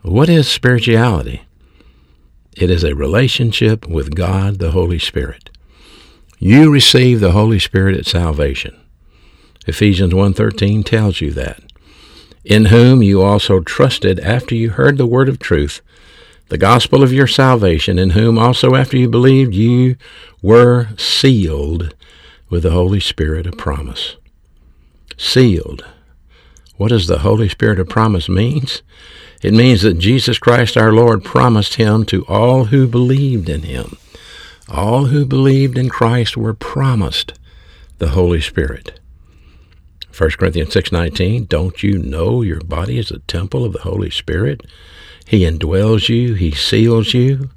What 0.00 0.30
is 0.30 0.48
spirituality? 0.48 1.42
It 2.56 2.70
is 2.70 2.84
a 2.84 2.94
relationship 2.94 3.86
with 3.86 4.14
God 4.14 4.60
the 4.60 4.70
Holy 4.70 4.98
Spirit. 4.98 5.50
You 6.38 6.70
receive 6.70 7.20
the 7.20 7.32
Holy 7.32 7.58
Spirit 7.58 7.98
at 7.98 8.06
salvation. 8.06 8.74
Ephesians 9.66 10.14
1:13 10.14 10.82
tells 10.84 11.20
you 11.20 11.32
that. 11.32 11.65
In 12.46 12.66
whom 12.66 13.02
you 13.02 13.22
also 13.22 13.58
trusted 13.58 14.20
after 14.20 14.54
you 14.54 14.70
heard 14.70 14.98
the 14.98 15.06
word 15.06 15.28
of 15.28 15.40
truth, 15.40 15.80
the 16.48 16.56
gospel 16.56 17.02
of 17.02 17.12
your 17.12 17.26
salvation, 17.26 17.98
in 17.98 18.10
whom 18.10 18.38
also 18.38 18.76
after 18.76 18.96
you 18.96 19.08
believed 19.08 19.52
you 19.52 19.96
were 20.42 20.90
sealed 20.96 21.92
with 22.48 22.62
the 22.62 22.70
Holy 22.70 23.00
Spirit 23.00 23.48
of 23.48 23.58
promise. 23.58 24.14
Sealed. 25.16 25.84
What 26.76 26.90
does 26.90 27.08
the 27.08 27.18
Holy 27.18 27.48
Spirit 27.48 27.80
of 27.80 27.88
promise 27.88 28.28
means? 28.28 28.82
It 29.42 29.52
means 29.52 29.82
that 29.82 29.98
Jesus 29.98 30.38
Christ 30.38 30.76
our 30.76 30.92
Lord 30.92 31.24
promised 31.24 31.74
him 31.74 32.04
to 32.04 32.24
all 32.26 32.66
who 32.66 32.86
believed 32.86 33.48
in 33.48 33.62
him. 33.62 33.96
All 34.68 35.06
who 35.06 35.26
believed 35.26 35.76
in 35.76 35.88
Christ 35.88 36.36
were 36.36 36.54
promised 36.54 37.32
the 37.98 38.10
Holy 38.10 38.40
Spirit. 38.40 39.00
1 40.16 40.30
Corinthians 40.38 40.72
6:19 40.72 41.46
Don't 41.46 41.82
you 41.82 41.98
know 41.98 42.40
your 42.40 42.60
body 42.60 42.98
is 42.98 43.10
a 43.10 43.18
temple 43.20 43.66
of 43.66 43.74
the 43.74 43.82
Holy 43.82 44.08
Spirit? 44.08 44.62
He 45.26 45.40
indwells 45.40 46.08
you, 46.08 46.32
he 46.32 46.52
seals 46.52 47.12
you. 47.12 47.50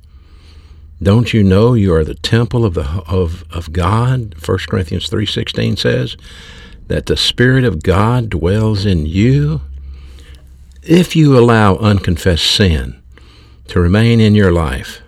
Don't 1.02 1.34
you 1.34 1.42
know 1.42 1.74
you 1.74 1.94
are 1.94 2.04
the 2.04 2.16
temple 2.16 2.66
of 2.66 2.74
the 2.74 2.84
of 3.08 3.46
of 3.50 3.72
God? 3.72 4.36
1 4.46 4.68
Corinthians 4.68 5.08
3:16 5.08 5.78
says 5.78 6.18
that 6.90 7.06
the 7.06 7.16
spirit 7.16 7.64
of 7.64 7.82
God 7.82 8.30
dwells 8.30 8.86
in 8.86 9.06
you. 9.06 9.62
If 10.84 11.16
you 11.16 11.38
allow 11.38 11.78
unconfessed 11.78 12.46
sin 12.46 12.96
to 13.68 13.80
remain 13.80 14.20
in 14.20 14.36
your 14.36 14.52
life, 14.52 15.02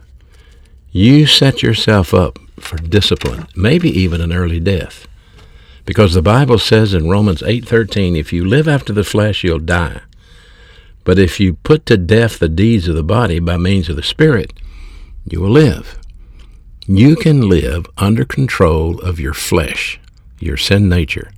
you 0.93 1.25
set 1.25 1.61
yourself 1.61 2.13
up 2.13 2.39
for 2.59 2.77
discipline, 2.77 3.47
maybe 3.57 3.89
even 3.89 4.21
an 4.21 4.31
early 4.31 4.61
death. 4.61 5.05
Because 5.85 6.13
the 6.13 6.21
Bible 6.21 6.57
says 6.57 6.93
in 6.93 7.09
Romans 7.09 7.41
8:13, 7.41 8.15
if 8.15 8.31
you 8.31 8.45
live 8.45 8.67
after 8.67 8.93
the 8.93 9.03
flesh, 9.03 9.43
you'll 9.43 9.59
die. 9.59 10.01
But 11.03 11.17
if 11.17 11.39
you 11.39 11.55
put 11.55 11.85
to 11.87 11.97
death 11.97 12.39
the 12.39 12.49
deeds 12.49 12.87
of 12.87 12.95
the 12.95 13.03
body 13.03 13.39
by 13.39 13.57
means 13.57 13.89
of 13.89 13.95
the 13.95 14.03
Spirit, 14.03 14.53
you 15.27 15.41
will 15.41 15.49
live. 15.49 15.97
You 16.87 17.15
can 17.15 17.47
live 17.47 17.85
under 17.97 18.25
control 18.25 18.99
of 19.01 19.19
your 19.19 19.33
flesh, 19.33 19.99
your 20.39 20.57
sin 20.57 20.89
nature, 20.89 21.31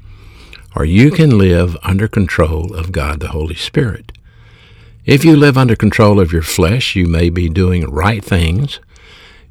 or 0.76 0.86
you 0.86 1.12
can 1.12 1.38
live 1.38 1.78
under 1.84 2.08
control 2.08 2.74
of 2.74 2.92
God 2.92 3.20
the 3.20 3.30
Holy 3.30 3.56
Spirit. 3.56 4.12
If 5.06 5.26
you 5.26 5.36
live 5.36 5.58
under 5.58 5.76
control 5.76 6.20
of 6.20 6.32
your 6.32 6.42
flesh, 6.42 6.96
you 6.96 7.08
may 7.08 7.30
be 7.30 7.50
doing 7.50 7.90
right 7.90 8.24
things. 8.24 8.80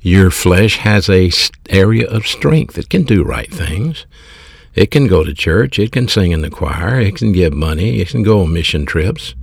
Your 0.01 0.31
flesh 0.31 0.79
has 0.79 1.09
a 1.11 1.31
area 1.69 2.09
of 2.09 2.27
strength. 2.27 2.75
that 2.75 2.89
can 2.89 3.05
do 3.05 3.23
right 3.23 3.53
things. 3.53 4.07
It 4.75 4.91
can 4.91 5.07
go 5.07 5.23
to 5.23 5.35
church. 5.35 5.79
It 5.79 5.93
can 5.93 6.09
sing 6.09 6.33
in 6.33 6.43
the 6.43 6.51
choir. 6.51 7.01
It 7.01 7.17
can 7.17 7.33
give 7.33 7.53
money. 7.53 8.01
It 8.01 8.09
can 8.09 8.23
go 8.23 8.43
on 8.43 8.53
mission 8.53 8.87
trips. 8.87 9.35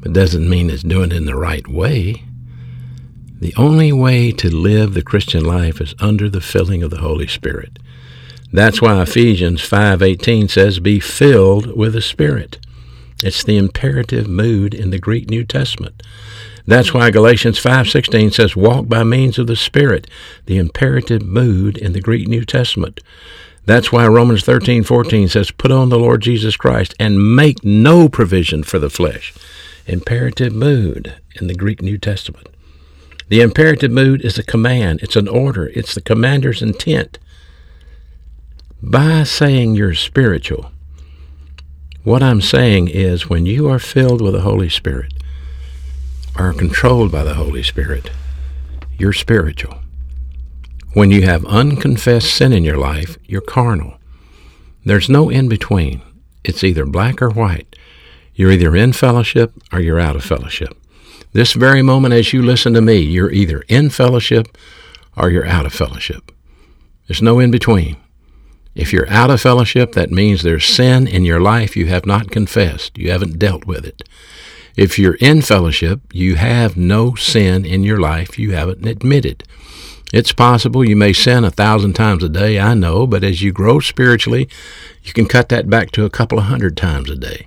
But 0.00 0.12
doesn't 0.12 0.48
mean 0.48 0.70
it's 0.70 0.82
doing 0.82 1.10
it 1.10 1.16
in 1.16 1.26
the 1.26 1.36
right 1.36 1.66
way. 1.68 2.22
The 3.40 3.54
only 3.56 3.92
way 3.92 4.32
to 4.32 4.54
live 4.54 4.94
the 4.94 5.02
Christian 5.02 5.44
life 5.44 5.80
is 5.80 5.94
under 6.00 6.28
the 6.28 6.40
filling 6.40 6.82
of 6.82 6.90
the 6.90 6.98
Holy 6.98 7.26
Spirit. 7.26 7.78
That's 8.52 8.80
why 8.80 9.02
Ephesians 9.02 9.60
5:18 9.60 10.48
says 10.48 10.80
be 10.80 10.98
filled 10.98 11.76
with 11.76 11.92
the 11.92 12.00
Spirit. 12.00 12.58
It's 13.22 13.44
the 13.44 13.58
imperative 13.58 14.28
mood 14.28 14.72
in 14.72 14.90
the 14.90 14.98
Greek 14.98 15.28
New 15.28 15.44
Testament. 15.44 16.02
That's 16.66 16.94
why 16.94 17.10
Galatians 17.10 17.58
5:16 17.58 18.30
says 18.32 18.56
walk 18.56 18.88
by 18.88 19.04
means 19.04 19.38
of 19.38 19.46
the 19.46 19.56
Spirit, 19.56 20.06
the 20.46 20.56
imperative 20.56 21.22
mood 21.22 21.76
in 21.76 21.92
the 21.92 22.00
Greek 22.00 22.26
New 22.26 22.44
Testament. 22.44 23.00
That's 23.68 23.92
why 23.92 24.06
Romans 24.06 24.44
13:14 24.44 25.28
says 25.28 25.50
put 25.50 25.70
on 25.70 25.90
the 25.90 25.98
Lord 25.98 26.22
Jesus 26.22 26.56
Christ 26.56 26.94
and 26.98 27.36
make 27.36 27.62
no 27.62 28.08
provision 28.08 28.62
for 28.62 28.78
the 28.78 28.88
flesh. 28.88 29.34
Imperative 29.86 30.54
mood 30.54 31.16
in 31.38 31.48
the 31.48 31.54
Greek 31.54 31.82
New 31.82 31.98
Testament. 31.98 32.48
The 33.28 33.42
imperative 33.42 33.90
mood 33.90 34.24
is 34.24 34.38
a 34.38 34.42
command, 34.42 35.00
it's 35.02 35.16
an 35.16 35.28
order, 35.28 35.66
it's 35.74 35.94
the 35.94 36.00
commander's 36.00 36.62
intent 36.62 37.18
by 38.82 39.24
saying 39.24 39.74
you're 39.74 39.92
spiritual, 39.92 40.72
what 42.04 42.22
I'm 42.22 42.40
saying 42.40 42.88
is 42.88 43.28
when 43.28 43.44
you 43.44 43.68
are 43.68 43.78
filled 43.78 44.22
with 44.22 44.32
the 44.32 44.40
Holy 44.40 44.70
Spirit, 44.70 45.12
are 46.36 46.54
controlled 46.54 47.12
by 47.12 47.22
the 47.22 47.34
Holy 47.34 47.62
Spirit, 47.62 48.10
you're 48.96 49.12
spiritual. 49.12 49.78
When 50.94 51.10
you 51.10 51.22
have 51.22 51.44
unconfessed 51.44 52.34
sin 52.34 52.52
in 52.52 52.64
your 52.64 52.78
life, 52.78 53.18
you're 53.26 53.40
carnal. 53.42 53.98
There's 54.84 55.10
no 55.10 55.28
in 55.28 55.48
between. 55.48 56.00
It's 56.44 56.64
either 56.64 56.86
black 56.86 57.20
or 57.20 57.28
white. 57.28 57.76
You're 58.34 58.52
either 58.52 58.74
in 58.74 58.94
fellowship 58.94 59.52
or 59.70 59.80
you're 59.80 60.00
out 60.00 60.16
of 60.16 60.24
fellowship. 60.24 60.76
This 61.32 61.52
very 61.52 61.82
moment, 61.82 62.14
as 62.14 62.32
you 62.32 62.40
listen 62.40 62.72
to 62.72 62.80
me, 62.80 62.98
you're 62.98 63.30
either 63.30 63.64
in 63.68 63.90
fellowship 63.90 64.56
or 65.14 65.30
you're 65.30 65.46
out 65.46 65.66
of 65.66 65.74
fellowship. 65.74 66.32
There's 67.06 67.20
no 67.22 67.38
in 67.38 67.50
between. 67.50 67.96
If 68.74 68.92
you're 68.92 69.10
out 69.10 69.30
of 69.30 69.40
fellowship, 69.40 69.92
that 69.92 70.10
means 70.10 70.42
there's 70.42 70.64
sin 70.64 71.06
in 71.06 71.24
your 71.24 71.40
life 71.40 71.76
you 71.76 71.86
have 71.86 72.06
not 72.06 72.30
confessed. 72.30 72.96
You 72.96 73.10
haven't 73.10 73.38
dealt 73.38 73.66
with 73.66 73.84
it. 73.84 74.08
If 74.76 74.98
you're 74.98 75.16
in 75.16 75.42
fellowship, 75.42 76.00
you 76.12 76.36
have 76.36 76.76
no 76.76 77.14
sin 77.14 77.66
in 77.66 77.82
your 77.82 77.98
life 77.98 78.38
you 78.38 78.52
haven't 78.52 78.86
admitted. 78.86 79.42
It's 80.12 80.32
possible 80.32 80.88
you 80.88 80.96
may 80.96 81.12
sin 81.12 81.44
a 81.44 81.50
thousand 81.50 81.92
times 81.92 82.24
a 82.24 82.28
day, 82.28 82.58
I 82.58 82.74
know, 82.74 83.06
but 83.06 83.22
as 83.22 83.42
you 83.42 83.52
grow 83.52 83.78
spiritually, 83.80 84.48
you 85.02 85.12
can 85.12 85.26
cut 85.26 85.50
that 85.50 85.68
back 85.68 85.90
to 85.92 86.04
a 86.04 86.10
couple 86.10 86.38
of 86.38 86.46
hundred 86.46 86.76
times 86.76 87.10
a 87.10 87.16
day. 87.16 87.46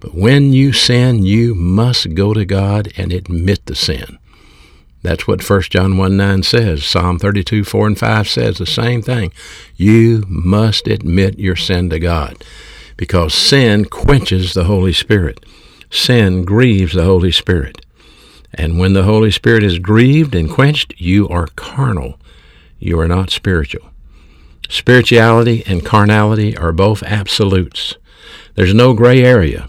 But 0.00 0.14
when 0.14 0.52
you 0.52 0.72
sin, 0.72 1.22
you 1.22 1.54
must 1.54 2.14
go 2.14 2.32
to 2.34 2.44
God 2.44 2.92
and 2.96 3.12
admit 3.12 3.66
the 3.66 3.74
sin. 3.74 4.18
That's 5.02 5.26
what 5.26 5.48
1 5.48 5.62
John 5.62 5.96
1 5.98 6.16
9 6.16 6.42
says. 6.44 6.84
Psalm 6.84 7.18
32 7.18 7.64
4 7.64 7.86
and 7.88 7.98
5 7.98 8.28
says 8.28 8.58
the 8.58 8.66
same 8.66 9.02
thing. 9.02 9.32
You 9.76 10.24
must 10.28 10.86
admit 10.86 11.38
your 11.38 11.56
sin 11.56 11.90
to 11.90 11.98
God 11.98 12.42
because 12.96 13.34
sin 13.34 13.84
quenches 13.84 14.54
the 14.54 14.64
Holy 14.64 14.92
Spirit. 14.92 15.44
Sin 15.90 16.44
grieves 16.44 16.94
the 16.94 17.04
Holy 17.04 17.32
Spirit. 17.32 17.84
And 18.54 18.78
when 18.78 18.92
the 18.92 19.04
Holy 19.04 19.30
Spirit 19.30 19.62
is 19.62 19.78
grieved 19.78 20.34
and 20.34 20.50
quenched, 20.50 20.94
you 20.98 21.28
are 21.28 21.48
carnal. 21.56 22.18
You 22.78 22.98
are 23.00 23.08
not 23.08 23.30
spiritual. 23.30 23.90
Spirituality 24.68 25.62
and 25.66 25.84
carnality 25.84 26.56
are 26.56 26.72
both 26.72 27.02
absolutes. 27.02 27.96
There's 28.54 28.74
no 28.74 28.94
gray 28.94 29.22
area. 29.22 29.68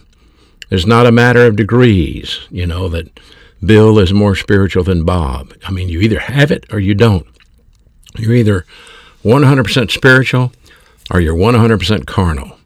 There's 0.70 0.86
not 0.86 1.06
a 1.06 1.12
matter 1.12 1.46
of 1.46 1.56
degrees, 1.56 2.40
you 2.50 2.66
know, 2.66 2.90
that 2.90 3.20
Bill 3.64 4.00
is 4.00 4.12
more 4.12 4.36
spiritual 4.36 4.84
than 4.84 5.06
Bob. 5.06 5.54
I 5.66 5.72
mean, 5.72 5.88
you 5.88 6.02
either 6.02 6.20
have 6.20 6.52
it 6.52 6.66
or 6.74 6.80
you 6.80 6.96
don't. 6.96 7.28
You're 8.18 8.34
either 8.34 8.66
100% 9.24 9.92
spiritual 9.92 10.52
or 11.12 11.20
you're 11.20 11.36
100% 11.36 12.06
carnal. 12.06 12.58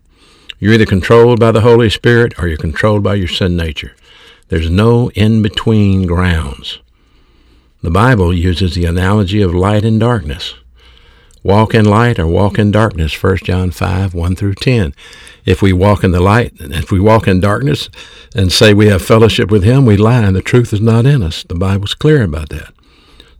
You're 0.59 0.73
either 0.73 0.85
controlled 0.85 1.39
by 1.39 1.51
the 1.51 1.61
Holy 1.61 1.89
Spirit 1.89 2.39
or 2.39 2.47
you're 2.47 2.57
controlled 2.57 3.03
by 3.03 3.15
your 3.15 3.27
sin 3.27 3.55
nature. 3.55 3.95
There's 4.49 4.69
no 4.69 5.09
in 5.11 5.41
between 5.41 6.05
grounds. 6.05 6.79
The 7.81 7.91
Bible 7.91 8.33
uses 8.33 8.75
the 8.75 8.85
analogy 8.85 9.41
of 9.41 9.53
light 9.53 9.83
and 9.83 9.99
darkness. 9.99 10.55
Walk 11.43 11.75
in 11.75 11.85
light 11.85 12.17
or 12.17 12.27
walk 12.27 12.57
in 12.57 12.71
darkness, 12.71 13.21
1 13.21 13.37
John 13.43 13.71
5, 13.71 14.13
1 14.13 14.35
through 14.35 14.55
10. 14.55 14.93
If 15.45 15.61
we 15.61 15.71
walk 15.71 16.03
in 16.03 16.11
the 16.11 16.19
light, 16.19 16.59
and 16.59 16.73
if 16.73 16.91
we 16.91 16.99
walk 16.99 17.27
in 17.27 17.39
darkness 17.39 17.89
and 18.35 18.51
say 18.51 18.73
we 18.73 18.87
have 18.87 19.01
fellowship 19.01 19.51
with 19.51 19.63
Him, 19.63 19.85
we 19.85 19.95
lie 19.95 20.23
and 20.23 20.35
the 20.35 20.41
truth 20.41 20.73
is 20.73 20.81
not 20.81 21.05
in 21.05 21.21
us. 21.21 21.43
The 21.43 21.55
Bible's 21.55 21.93
clear 21.93 22.23
about 22.23 22.49
that. 22.49 22.73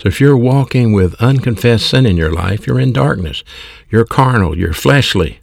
So 0.01 0.07
if 0.07 0.21
you're 0.21 0.37
walking 0.37 0.93
with 0.93 1.15
unconfessed 1.15 1.89
sin 1.89 2.05
in 2.05 2.17
your 2.17 2.31
life, 2.31 2.67
you're 2.67 2.79
in 2.79 2.93
darkness. 2.93 3.43
You're 3.89 4.05
carnal, 4.05 4.57
you're 4.57 4.73
fleshly, 4.73 5.39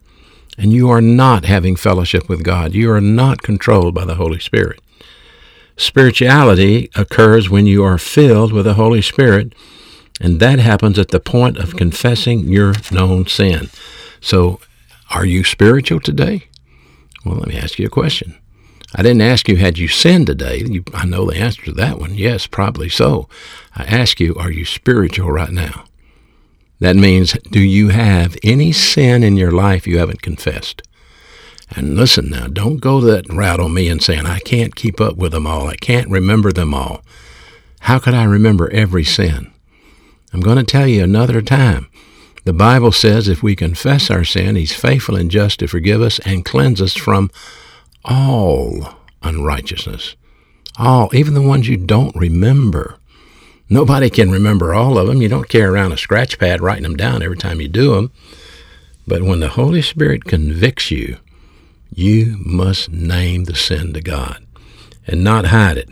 and 0.57 0.73
you 0.73 0.89
are 0.91 1.03
not 1.03 1.45
having 1.47 1.75
fellowship 1.75 2.29
with 2.29 2.45
God. 2.45 2.75
You 2.75 2.91
are 2.93 3.01
not 3.01 3.43
controlled 3.43 3.95
by 3.95 4.05
the 4.05 4.15
Holy 4.15 4.39
Spirit. 4.39 4.81
Spirituality 5.77 6.91
occurs 6.95 7.51
when 7.51 7.67
you 7.67 7.83
are 7.85 7.99
filled 7.99 8.53
with 8.53 8.65
the 8.65 8.75
Holy 8.75 9.03
Spirit 9.03 9.53
and 10.21 10.39
that 10.41 10.59
happens 10.59 10.99
at 10.99 11.09
the 11.09 11.21
point 11.21 11.59
of 11.59 11.77
confessing 11.77 12.41
your 12.49 12.75
known 12.93 13.27
sin. 13.27 13.69
So, 14.21 14.61
Are 15.11 15.27
you 15.27 15.45
spiritual 15.45 16.01
today? 16.01 16.49
Well, 17.25 17.37
let 17.37 17.49
me 17.49 17.57
ask 17.57 17.79
you 17.79 17.87
a 17.87 17.91
question. 17.91 18.37
I 18.95 19.03
didn't 19.03 19.23
ask 19.23 19.49
you, 19.49 19.57
had 19.57 19.79
you 19.79 19.89
sinned 19.89 20.27
today? 20.27 20.59
You, 20.59 20.85
I 20.95 21.05
know 21.05 21.27
the 21.27 21.37
answer 21.37 21.63
to 21.65 21.73
that 21.73 21.99
one. 21.99 22.15
Yes, 22.15 22.47
probably 22.47 22.89
so. 22.89 23.29
I 23.75 23.85
ask 23.85 24.21
you, 24.21 24.35
are 24.37 24.51
you 24.51 24.65
spiritual 24.65 25.31
right 25.31 25.51
now? 25.51 25.85
That 26.81 26.97
means, 26.97 27.35
do 27.51 27.61
you 27.61 27.89
have 27.89 28.37
any 28.43 28.73
sin 28.73 29.23
in 29.23 29.37
your 29.37 29.51
life 29.53 29.87
you 29.87 29.99
haven't 29.99 30.23
confessed? 30.23 30.83
And 31.71 31.97
listen 31.97 32.29
now, 32.31 32.47
don't 32.47 32.77
go 32.77 33.01
that 33.01 33.33
route 33.33 33.61
on 33.61 33.75
me 33.75 33.89
and 33.89 34.03
saying, 34.03 34.27
I 34.27 34.39
can't 34.41 34.77
keep 34.77 35.01
up 35.01 35.17
with 35.17 35.33
them 35.33 35.47
all. 35.47 35.67
I 35.67 35.77
can't 35.77 36.11
remember 36.11 36.53
them 36.53 36.75
all. 36.75 37.03
How 37.81 37.99
could 37.99 38.15
I 38.15 38.25
remember 38.25 38.71
every 38.71 39.05
sin? 39.05 39.53
I'm 40.33 40.41
going 40.41 40.57
to 40.59 40.65
tell 40.65 40.87
you 40.87 41.03
another 41.03 41.41
time. 41.41 41.89
The 42.45 42.53
Bible 42.53 42.93
says 42.93 43.29
if 43.29 43.43
we 43.43 43.57
confess 43.57 44.11
our 44.11 44.25
sin, 44.25 44.57
He's 44.57 44.75
faithful 44.75 45.17
and 45.17 45.31
just 45.31 45.61
to 45.61 45.67
forgive 45.67 46.03
us 46.03 46.19
and 46.21 46.45
cleanse 46.45 46.83
us 46.83 46.95
from 46.95 47.31
all 48.05 48.97
unrighteousness. 49.23 50.17
All, 50.77 51.09
even 51.15 51.35
the 51.35 51.43
ones 51.43 51.69
you 51.69 51.77
don't 51.77 52.15
remember. 52.15 52.99
Nobody 53.71 54.11
can 54.11 54.31
remember 54.31 54.75
all 54.75 54.99
of 54.99 55.07
them. 55.07 55.23
You 55.23 55.29
don't 55.29 55.49
carry 55.49 55.67
around 55.67 55.93
a 55.93 55.97
scratch 55.97 56.39
pad 56.39 56.61
writing 56.61 56.83
them 56.83 56.97
down 56.97 57.23
every 57.23 57.39
time 57.39 57.61
you 57.61 57.69
do 57.69 57.95
them. 57.95 58.13
But 59.07 59.23
when 59.23 59.41
the 59.41 59.51
Holy 59.51 59.83
Spirit 59.83 60.25
convicts 60.25 60.91
you, 60.91 61.17
you 61.97 62.37
must 62.45 62.91
name 62.91 63.45
the 63.45 63.55
sin 63.55 63.93
to 63.93 64.01
God 64.01 64.45
and 65.07 65.23
not 65.23 65.47
hide 65.47 65.79
it. 65.79 65.91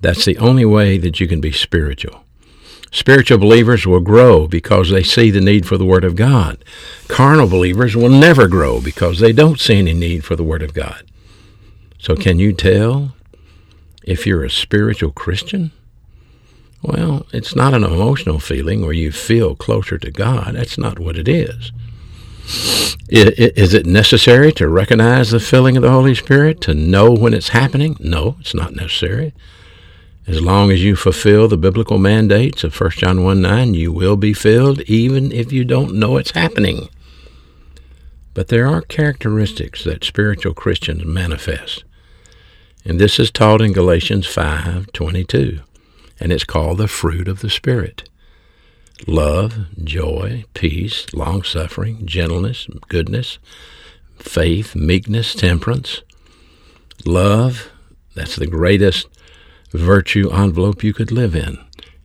That's 0.00 0.24
the 0.24 0.38
only 0.38 0.64
way 0.64 0.98
that 0.98 1.18
you 1.18 1.26
can 1.26 1.40
be 1.40 1.52
spiritual. 1.52 2.24
Spiritual 2.90 3.38
believers 3.38 3.86
will 3.86 4.00
grow 4.00 4.46
because 4.46 4.90
they 4.90 5.02
see 5.02 5.30
the 5.30 5.40
need 5.40 5.66
for 5.66 5.76
the 5.76 5.84
Word 5.84 6.04
of 6.04 6.16
God. 6.16 6.64
Carnal 7.06 7.48
believers 7.48 7.96
will 7.96 8.08
never 8.08 8.48
grow 8.48 8.80
because 8.80 9.18
they 9.18 9.32
don't 9.32 9.60
see 9.60 9.78
any 9.78 9.94
need 9.94 10.24
for 10.24 10.36
the 10.36 10.44
Word 10.44 10.62
of 10.62 10.74
God. 10.74 11.04
So, 11.98 12.14
can 12.14 12.38
you 12.38 12.52
tell 12.52 13.14
if 14.04 14.26
you're 14.26 14.44
a 14.44 14.50
spiritual 14.50 15.10
Christian? 15.10 15.72
Well, 16.82 17.26
it's 17.32 17.56
not 17.56 17.74
an 17.74 17.82
emotional 17.82 18.38
feeling 18.38 18.82
where 18.82 18.92
you 18.92 19.10
feel 19.10 19.56
closer 19.56 19.98
to 19.98 20.10
God. 20.10 20.54
That's 20.54 20.78
not 20.78 20.98
what 20.98 21.18
it 21.18 21.28
is. 21.28 21.72
Is 23.10 23.74
it 23.74 23.86
necessary 23.86 24.52
to 24.52 24.68
recognize 24.68 25.30
the 25.30 25.40
filling 25.40 25.76
of 25.76 25.82
the 25.82 25.90
Holy 25.90 26.14
Spirit, 26.14 26.60
to 26.62 26.74
know 26.74 27.10
when 27.10 27.34
it's 27.34 27.50
happening? 27.50 27.96
No, 28.00 28.36
it's 28.40 28.54
not 28.54 28.74
necessary. 28.74 29.32
As 30.26 30.42
long 30.42 30.70
as 30.70 30.84
you 30.84 30.94
fulfill 30.94 31.48
the 31.48 31.56
biblical 31.56 31.98
mandates 31.98 32.62
of 32.62 32.78
1 32.78 32.90
John 32.90 33.24
1 33.24 33.40
9, 33.40 33.74
you 33.74 33.92
will 33.92 34.16
be 34.16 34.34
filled 34.34 34.82
even 34.82 35.32
if 35.32 35.52
you 35.52 35.64
don't 35.64 35.94
know 35.94 36.18
it's 36.18 36.32
happening. 36.32 36.88
But 38.34 38.48
there 38.48 38.66
are 38.66 38.82
characteristics 38.82 39.82
that 39.84 40.04
spiritual 40.04 40.52
Christians 40.52 41.04
manifest. 41.04 41.84
And 42.84 43.00
this 43.00 43.18
is 43.18 43.30
taught 43.30 43.62
in 43.62 43.72
Galatians 43.72 44.26
5:22, 44.26 45.60
and 46.20 46.32
it's 46.32 46.44
called 46.44 46.78
the 46.78 46.88
fruit 46.88 47.26
of 47.26 47.40
the 47.40 47.50
spirit. 47.50 48.08
Love, 49.06 49.66
joy, 49.82 50.44
peace, 50.54 51.06
long-suffering, 51.14 52.04
gentleness, 52.04 52.66
goodness, 52.88 53.38
faith, 54.18 54.74
meekness, 54.74 55.34
temperance. 55.34 56.02
Love, 57.06 57.70
that's 58.14 58.36
the 58.36 58.46
greatest 58.46 59.06
virtue 59.70 60.30
envelope 60.30 60.82
you 60.82 60.92
could 60.92 61.12
live 61.12 61.36
in. 61.36 61.58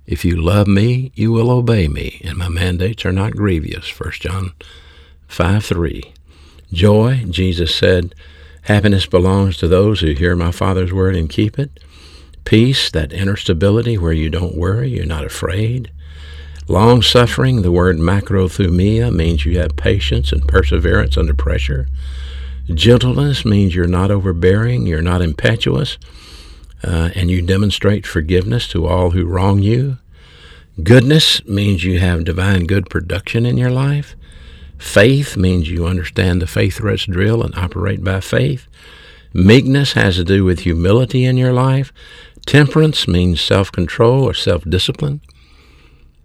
If 0.05 0.23
you 0.23 0.35
love 0.35 0.67
me, 0.67 1.11
you 1.15 1.31
will 1.31 1.49
obey 1.49 1.87
me, 1.87 2.21
and 2.23 2.37
my 2.37 2.49
mandates 2.49 3.05
are 3.05 3.11
not 3.11 3.35
grievous. 3.35 3.89
1 3.99 4.11
John 4.19 4.51
5 5.27 5.65
3. 5.65 6.13
Joy, 6.71 7.25
Jesus 7.29 7.73
said, 7.75 8.13
happiness 8.63 9.05
belongs 9.05 9.57
to 9.57 9.67
those 9.67 9.99
who 9.99 10.11
hear 10.13 10.35
my 10.35 10.51
Father's 10.51 10.93
word 10.93 11.15
and 11.15 11.29
keep 11.29 11.57
it. 11.57 11.79
Peace, 12.45 12.91
that 12.91 13.13
inner 13.13 13.37
stability 13.37 13.97
where 13.97 14.13
you 14.13 14.29
don't 14.29 14.57
worry, 14.57 14.89
you're 14.89 15.05
not 15.05 15.25
afraid. 15.25 15.91
Long 16.73 17.03
suffering, 17.03 17.61
the 17.61 17.71
word 17.71 17.97
macrothumia 17.97 19.13
means 19.13 19.45
you 19.45 19.59
have 19.59 19.75
patience 19.75 20.31
and 20.31 20.47
perseverance 20.47 21.19
under 21.19 21.35
pressure. 21.35 21.87
Gentleness 22.65 23.45
means 23.45 23.75
you're 23.75 23.85
not 23.85 24.09
overbearing, 24.09 24.87
you're 24.87 25.03
not 25.03 25.21
impetuous, 25.21 25.99
uh, 26.83 27.11
and 27.13 27.29
you 27.29 27.43
demonstrate 27.43 28.07
forgiveness 28.07 28.67
to 28.69 28.87
all 28.87 29.11
who 29.11 29.23
wrong 29.23 29.59
you. 29.59 29.99
Goodness 30.81 31.45
means 31.45 31.83
you 31.83 31.99
have 31.99 32.23
divine 32.23 32.65
good 32.65 32.89
production 32.89 33.45
in 33.45 33.55
your 33.55 33.69
life. 33.69 34.15
Faith 34.79 35.37
means 35.37 35.69
you 35.69 35.85
understand 35.85 36.41
the 36.41 36.47
faith 36.47 36.79
rest 36.79 37.07
drill 37.07 37.43
and 37.43 37.53
operate 37.53 38.03
by 38.03 38.19
faith. 38.19 38.67
Meekness 39.31 39.93
has 39.93 40.15
to 40.15 40.23
do 40.23 40.43
with 40.43 40.61
humility 40.61 41.23
in 41.23 41.37
your 41.37 41.53
life. 41.53 41.93
Temperance 42.47 43.07
means 43.07 43.39
self 43.39 43.71
control 43.71 44.23
or 44.23 44.33
self 44.33 44.67
discipline. 44.67 45.21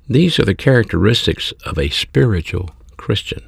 These 0.08 0.38
are 0.38 0.44
the 0.44 0.54
characteristics 0.54 1.52
of 1.64 1.78
a 1.78 1.90
spiritual 1.90 2.70
Christian. 2.96 3.42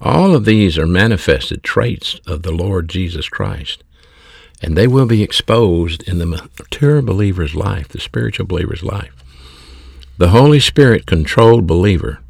All 0.00 0.34
of 0.34 0.44
these 0.44 0.78
are 0.78 0.86
manifested 0.86 1.62
traits 1.62 2.20
of 2.26 2.42
the 2.42 2.52
Lord 2.52 2.88
Jesus 2.88 3.28
Christ 3.28 3.82
and 4.62 4.76
they 4.76 4.86
will 4.86 5.06
be 5.06 5.22
exposed 5.22 6.02
in 6.08 6.18
the 6.18 6.26
mature 6.26 7.02
believer's 7.02 7.54
life, 7.54 7.88
the 7.88 8.00
spiritual 8.00 8.46
believer's 8.46 8.82
life. 8.82 9.12
The 10.18 10.30
Holy 10.30 10.60
Spirit 10.60 11.06
controlled 11.06 11.66
believer 11.66 12.20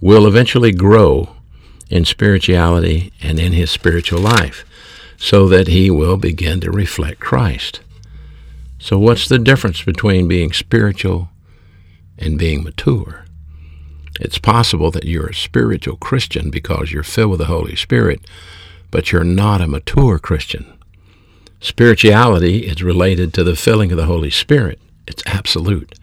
will 0.00 0.26
eventually 0.26 0.72
grow 0.72 1.36
in 1.90 2.04
spirituality 2.04 3.12
and 3.20 3.38
in 3.38 3.52
his 3.52 3.70
spiritual 3.70 4.20
life 4.20 4.64
so 5.18 5.46
that 5.48 5.68
he 5.68 5.90
will 5.90 6.16
begin 6.16 6.60
to 6.60 6.70
reflect 6.70 7.20
Christ. 7.20 7.80
So, 8.78 8.98
what's 8.98 9.28
the 9.28 9.38
difference 9.38 9.82
between 9.82 10.26
being 10.26 10.52
spiritual 10.52 11.28
and 12.22 12.38
being 12.38 12.62
mature? 12.62 13.24
It's 14.20 14.38
possible 14.38 14.90
that 14.90 15.04
you're 15.04 15.28
a 15.28 15.34
spiritual 15.34 15.96
Christian 15.96 16.50
because 16.50 16.92
you're 16.92 17.02
filled 17.02 17.30
with 17.30 17.38
the 17.40 17.46
Holy 17.46 17.76
Spirit, 17.76 18.20
but 18.90 19.10
you're 19.10 19.24
not 19.24 19.60
a 19.60 19.66
mature 19.66 20.18
Christian. 20.18 20.78
Spirituality 21.60 22.66
is 22.66 22.82
related 22.82 23.32
to 23.34 23.44
the 23.44 23.56
filling 23.56 23.90
of 23.90 23.96
the 23.96 24.06
Holy 24.06 24.30
Spirit. 24.30 24.80
It's 25.06 25.22
absolute. 25.26 25.98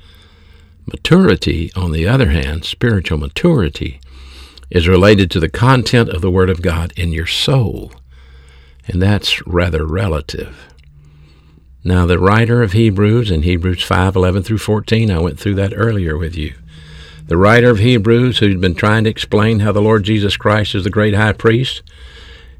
Maturity, 0.86 1.71
on 1.75 1.91
the 1.91 2.08
other 2.08 2.29
hand, 2.29 2.65
spiritual 2.65 3.17
maturity, 3.17 3.99
is 4.69 4.88
related 4.88 5.29
to 5.32 5.39
the 5.39 5.49
content 5.49 6.10
of 6.10 6.21
the 6.21 6.32
Word 6.32 6.49
of 6.49 6.62
God 6.62 6.93
in 6.95 7.12
your 7.12 7.27
soul. 7.27 7.91
And 8.88 9.01
that's 9.01 9.45
rather 9.45 9.86
relative. 9.86 10.67
Now, 11.89 12.06
the 12.06 12.19
writer 12.19 12.62
of 12.62 12.73
Hebrews 12.73 13.32
in 13.32 13.41
Hebrews 13.41 13.82
5 13.82 14.15
11 14.15 14.43
through 14.43 14.60
14, 14.60 15.10
I 15.10 15.17
went 15.17 15.39
through 15.39 15.56
that 15.56 15.73
earlier 15.75 16.15
with 16.15 16.36
you. 16.36 16.54
The 17.25 17.36
writer 17.36 17.71
of 17.71 17.80
Hebrews, 17.80 18.38
who'd 18.38 18.62
been 18.62 18.75
trying 18.75 19.06
to 19.06 19.10
explain 19.10 19.62
how 19.62 19.71
the 19.71 19.82
Lord 19.82 20.04
Jesus 20.04 20.38
Christ 20.38 20.75
is 20.75 20.84
the 20.84 20.91
great 20.91 21.15
high 21.15 21.34
priest, 21.34 21.82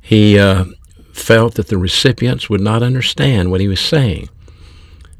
he 0.02 0.39
uh, 0.39 0.65
felt 1.13 1.54
that 1.54 1.68
the 1.68 1.78
recipients 1.78 2.50
would 2.50 2.60
not 2.60 2.82
understand 2.82 3.52
what 3.52 3.62
he 3.62 3.68
was 3.68 3.80
saying, 3.80 4.30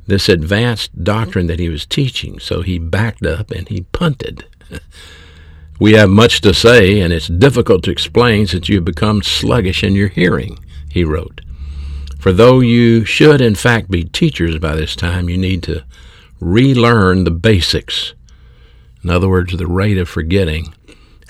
this 0.08 0.28
advanced 0.28 1.04
doctrine 1.04 1.46
that 1.46 1.60
he 1.60 1.70
was 1.70 1.86
teaching, 1.86 2.40
so 2.40 2.64
he 2.64 2.80
backed 2.80 3.28
up 3.28 3.52
and 3.52 3.70
he 3.70 3.82
punted. 3.92 4.44
we 5.80 5.94
have 5.94 6.10
much 6.10 6.42
to 6.42 6.52
say, 6.56 7.00
and 7.00 7.14
it's 7.14 7.28
difficult 7.28 7.84
to 7.84 7.92
explain 7.92 8.48
since 8.48 8.70
you 8.70 8.78
have 8.78 8.86
become 8.86 9.22
sluggish 9.22 9.84
in 9.84 9.94
your 9.94 10.08
hearing, 10.08 10.58
he 10.90 11.04
wrote. 11.04 11.42
For 12.20 12.34
though 12.34 12.60
you 12.60 13.06
should 13.06 13.40
in 13.40 13.56
fact 13.56 13.90
be 13.90 14.04
teachers 14.04 14.60
by 14.60 14.76
this 14.76 14.96
time, 14.96 15.30
you 15.30 15.38
need 15.38 15.64
to 15.64 15.84
relearn 16.42 17.24
the 17.24 17.32
basics. 17.32 18.14
In 19.04 19.10
other 19.10 19.30
words, 19.30 19.56
the 19.56 19.66
rate 19.66 19.98
of 19.98 20.10
forgetting 20.10 20.74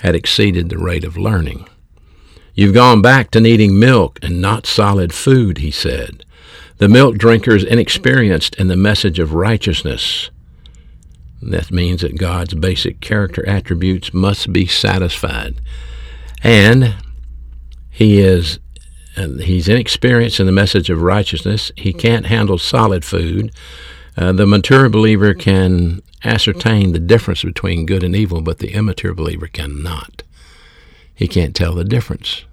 had 0.00 0.16
exceeded 0.16 0.68
the 0.68 0.78
rate 0.78 1.04
of 1.04 1.16
learning. 1.16 1.68
You've 2.54 2.74
gone 2.74 3.00
back 3.00 3.30
to 3.30 3.40
needing 3.40 3.78
milk 3.78 4.18
and 4.20 4.40
not 4.40 4.66
solid 4.66 5.14
food, 5.14 5.58
he 5.58 5.70
said. 5.70 6.24
The 6.78 6.88
milk 6.88 7.16
drinker 7.16 7.54
is 7.54 7.62
inexperienced 7.62 8.56
in 8.56 8.66
the 8.66 8.76
message 8.76 9.20
of 9.20 9.34
righteousness. 9.34 10.30
That 11.40 11.70
means 11.70 12.00
that 12.00 12.18
God's 12.18 12.54
basic 12.54 13.00
character 13.00 13.46
attributes 13.48 14.12
must 14.12 14.52
be 14.52 14.66
satisfied. 14.66 15.60
And 16.42 16.96
he 17.90 18.18
is 18.18 18.58
he's 19.16 19.68
inexperienced 19.68 20.40
in 20.40 20.46
the 20.46 20.52
message 20.52 20.90
of 20.90 21.02
righteousness. 21.02 21.72
He 21.76 21.92
can't 21.92 22.26
handle 22.26 22.58
solid 22.58 23.04
food. 23.04 23.52
Uh, 24.16 24.32
the 24.32 24.46
mature 24.46 24.88
believer 24.88 25.34
can 25.34 26.02
ascertain 26.24 26.92
the 26.92 26.98
difference 26.98 27.42
between 27.42 27.86
good 27.86 28.02
and 28.02 28.14
evil, 28.14 28.40
but 28.40 28.58
the 28.58 28.72
immature 28.72 29.14
believer 29.14 29.46
cannot. 29.46 30.22
He 31.14 31.28
can't 31.28 31.54
tell 31.54 31.74
the 31.74 31.84
difference 31.84 32.44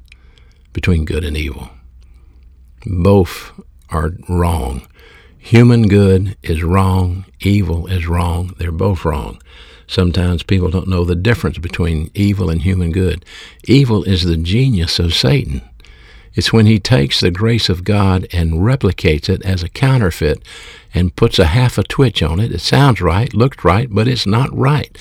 between 0.74 1.06
good 1.06 1.24
and 1.24 1.38
evil. 1.38 1.70
Both 2.86 3.52
are 3.90 4.12
wrong. 4.30 4.88
Human 5.38 5.88
good 5.88 6.36
is 6.44 6.64
wrong, 6.64 7.26
evil 7.40 7.88
is 7.88 8.08
wrong. 8.08 8.54
They're 8.58 8.72
both 8.72 9.06
wrong. 9.06 9.42
Sometimes 9.88 10.44
people 10.44 10.70
don't 10.70 10.90
know 10.90 11.06
the 11.06 11.16
difference 11.16 11.58
between 11.58 12.12
evil 12.14 12.50
and 12.50 12.62
human 12.62 12.92
good. 12.92 13.24
Evil 13.64 14.04
is 14.04 14.24
the 14.24 14.36
genius 14.36 15.00
of 15.00 15.14
Satan. 15.14 15.62
It's 16.38 16.54
when 16.54 16.68
he 16.68 16.80
takes 16.80 17.20
the 17.20 17.32
grace 17.32 17.68
of 17.68 17.84
God 17.84 18.28
and 18.32 18.62
replicates 18.62 19.28
it 19.28 19.44
as 19.44 19.64
a 19.64 19.70
counterfeit 19.70 20.44
and 20.94 21.16
puts 21.16 21.40
a 21.40 21.48
half 21.48 21.80
a 21.80 21.84
twitch 21.84 22.22
on 22.22 22.40
it. 22.40 22.52
It 22.52 22.62
sounds 22.62 23.02
right, 23.02 23.34
looked 23.34 23.64
right, 23.64 23.88
but 23.90 24.08
it's 24.08 24.28
not 24.28 24.56
right. 24.56 24.96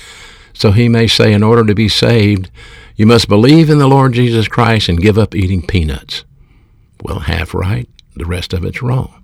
So 0.53 0.71
he 0.71 0.89
may 0.89 1.05
say, 1.05 1.31
in 1.31 1.43
order 1.43 1.63
to 1.63 1.75
be 1.75 1.89
saved, 1.89 2.49
you 2.95 3.05
must 3.05 3.29
believe 3.29 3.69
in 3.69 3.77
the 3.77 3.87
Lord 3.87 4.13
Jesus 4.13 4.47
Christ 4.47 4.89
and 4.89 4.99
give 4.99 5.19
up 5.19 5.35
eating 5.35 5.61
peanuts. 5.61 6.25
Well, 7.03 7.19
half 7.19 7.53
right, 7.53 7.87
the 8.15 8.25
rest 8.25 8.51
of 8.51 8.65
it's 8.65 8.81
wrong. 8.81 9.23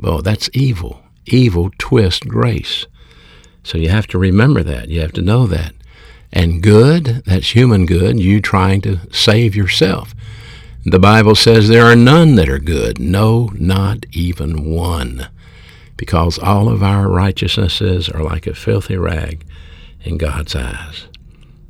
Well, 0.00 0.22
that's 0.22 0.50
evil. 0.52 1.00
Evil 1.26 1.70
twist 1.78 2.26
grace. 2.26 2.86
So 3.62 3.78
you 3.78 3.88
have 3.90 4.08
to 4.08 4.18
remember 4.18 4.64
that. 4.64 4.88
You 4.88 5.00
have 5.02 5.12
to 5.12 5.22
know 5.22 5.46
that. 5.46 5.74
And 6.32 6.60
good, 6.60 7.22
that's 7.24 7.54
human 7.54 7.86
good, 7.86 8.18
you 8.18 8.40
trying 8.40 8.80
to 8.80 8.98
save 9.12 9.54
yourself. 9.54 10.12
The 10.86 10.98
Bible 10.98 11.34
says 11.34 11.68
there 11.68 11.84
are 11.84 11.94
none 11.94 12.36
that 12.36 12.48
are 12.48 12.58
good, 12.58 12.98
no, 12.98 13.50
not 13.52 14.06
even 14.12 14.64
one, 14.64 15.28
because 15.98 16.38
all 16.38 16.70
of 16.70 16.82
our 16.82 17.06
righteousnesses 17.06 18.08
are 18.08 18.22
like 18.22 18.46
a 18.46 18.54
filthy 18.54 18.96
rag 18.96 19.44
in 20.04 20.16
God's 20.16 20.56
eyes. 20.56 21.06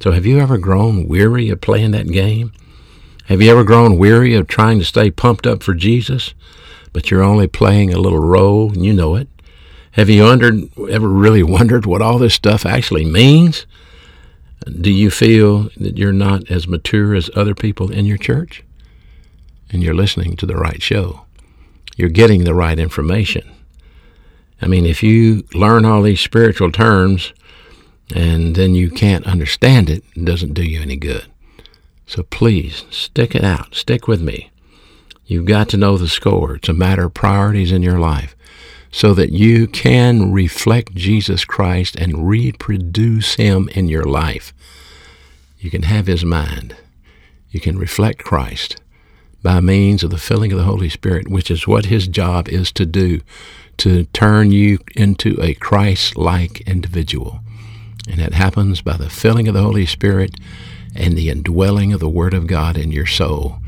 So 0.00 0.12
have 0.12 0.26
you 0.26 0.38
ever 0.38 0.58
grown 0.58 1.08
weary 1.08 1.50
of 1.50 1.60
playing 1.60 1.90
that 1.90 2.06
game? 2.06 2.52
Have 3.24 3.42
you 3.42 3.50
ever 3.50 3.64
grown 3.64 3.98
weary 3.98 4.34
of 4.34 4.46
trying 4.46 4.78
to 4.78 4.84
stay 4.84 5.10
pumped 5.10 5.44
up 5.44 5.64
for 5.64 5.74
Jesus, 5.74 6.32
but 6.92 7.10
you're 7.10 7.20
only 7.20 7.48
playing 7.48 7.92
a 7.92 7.98
little 7.98 8.20
role 8.20 8.72
and 8.72 8.84
you 8.84 8.92
know 8.92 9.16
it? 9.16 9.26
Have 9.92 10.08
you 10.08 10.24
ever 10.30 11.08
really 11.08 11.42
wondered 11.56 11.84
what 11.84 12.00
all 12.00 12.18
this 12.18 12.34
stuff 12.34 12.64
actually 12.64 13.04
means? 13.04 13.66
Do 14.80 14.92
you 14.92 15.10
feel 15.10 15.64
that 15.78 15.98
you're 15.98 16.12
not 16.12 16.48
as 16.48 16.68
mature 16.68 17.16
as 17.16 17.28
other 17.34 17.56
people 17.56 17.90
in 17.90 18.06
your 18.06 18.16
church? 18.16 18.62
And 19.70 19.82
you're 19.82 19.94
listening 19.94 20.36
to 20.36 20.46
the 20.46 20.56
right 20.56 20.82
show. 20.82 21.26
You're 21.96 22.08
getting 22.08 22.44
the 22.44 22.54
right 22.54 22.78
information. 22.78 23.48
I 24.62 24.66
mean, 24.66 24.84
if 24.84 25.02
you 25.02 25.44
learn 25.54 25.84
all 25.84 26.02
these 26.02 26.20
spiritual 26.20 26.72
terms 26.72 27.32
and 28.14 28.56
then 28.56 28.74
you 28.74 28.90
can't 28.90 29.26
understand 29.26 29.88
it, 29.88 30.04
it 30.14 30.24
doesn't 30.24 30.54
do 30.54 30.62
you 30.62 30.80
any 30.80 30.96
good. 30.96 31.26
So 32.06 32.24
please 32.24 32.84
stick 32.90 33.34
it 33.34 33.44
out. 33.44 33.74
Stick 33.74 34.08
with 34.08 34.20
me. 34.20 34.50
You've 35.26 35.46
got 35.46 35.68
to 35.68 35.76
know 35.76 35.96
the 35.96 36.08
score. 36.08 36.56
It's 36.56 36.68
a 36.68 36.74
matter 36.74 37.06
of 37.06 37.14
priorities 37.14 37.70
in 37.70 37.82
your 37.82 38.00
life 38.00 38.34
so 38.90 39.14
that 39.14 39.30
you 39.30 39.68
can 39.68 40.32
reflect 40.32 40.94
Jesus 40.94 41.44
Christ 41.44 41.94
and 41.94 42.28
reproduce 42.28 43.36
Him 43.36 43.68
in 43.74 43.88
your 43.88 44.04
life. 44.04 44.52
You 45.60 45.70
can 45.70 45.84
have 45.84 46.08
His 46.08 46.24
mind. 46.24 46.74
You 47.50 47.60
can 47.60 47.78
reflect 47.78 48.24
Christ 48.24 48.80
by 49.42 49.60
means 49.60 50.02
of 50.02 50.10
the 50.10 50.18
filling 50.18 50.52
of 50.52 50.58
the 50.58 50.64
Holy 50.64 50.88
Spirit, 50.88 51.28
which 51.28 51.50
is 51.50 51.66
what 51.66 51.86
His 51.86 52.08
job 52.08 52.48
is 52.48 52.72
to 52.72 52.86
do, 52.86 53.20
to 53.78 54.04
turn 54.06 54.52
you 54.52 54.78
into 54.94 55.38
a 55.42 55.54
Christ 55.54 56.16
like 56.16 56.60
individual. 56.62 57.40
And 58.08 58.20
it 58.20 58.34
happens 58.34 58.80
by 58.80 58.96
the 58.96 59.10
filling 59.10 59.48
of 59.48 59.54
the 59.54 59.62
Holy 59.62 59.86
Spirit 59.86 60.34
and 60.94 61.16
the 61.16 61.30
indwelling 61.30 61.92
of 61.92 62.00
the 62.00 62.08
Word 62.08 62.34
of 62.34 62.46
God 62.46 62.76
in 62.76 62.92
your 62.92 63.06
soul. 63.06 63.58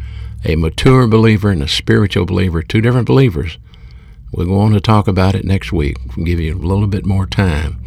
A 0.44 0.56
mature 0.56 1.06
believer 1.06 1.50
and 1.50 1.62
a 1.62 1.68
spiritual 1.68 2.26
believer, 2.26 2.62
two 2.62 2.80
different 2.80 3.06
believers, 3.06 3.58
we're 4.32 4.46
going 4.46 4.72
to 4.72 4.80
talk 4.80 5.08
about 5.08 5.34
it 5.34 5.44
next 5.44 5.72
week. 5.72 5.98
We'll 6.16 6.24
give 6.24 6.40
you 6.40 6.54
a 6.54 6.56
little 6.56 6.86
bit 6.86 7.04
more 7.04 7.26
time. 7.26 7.84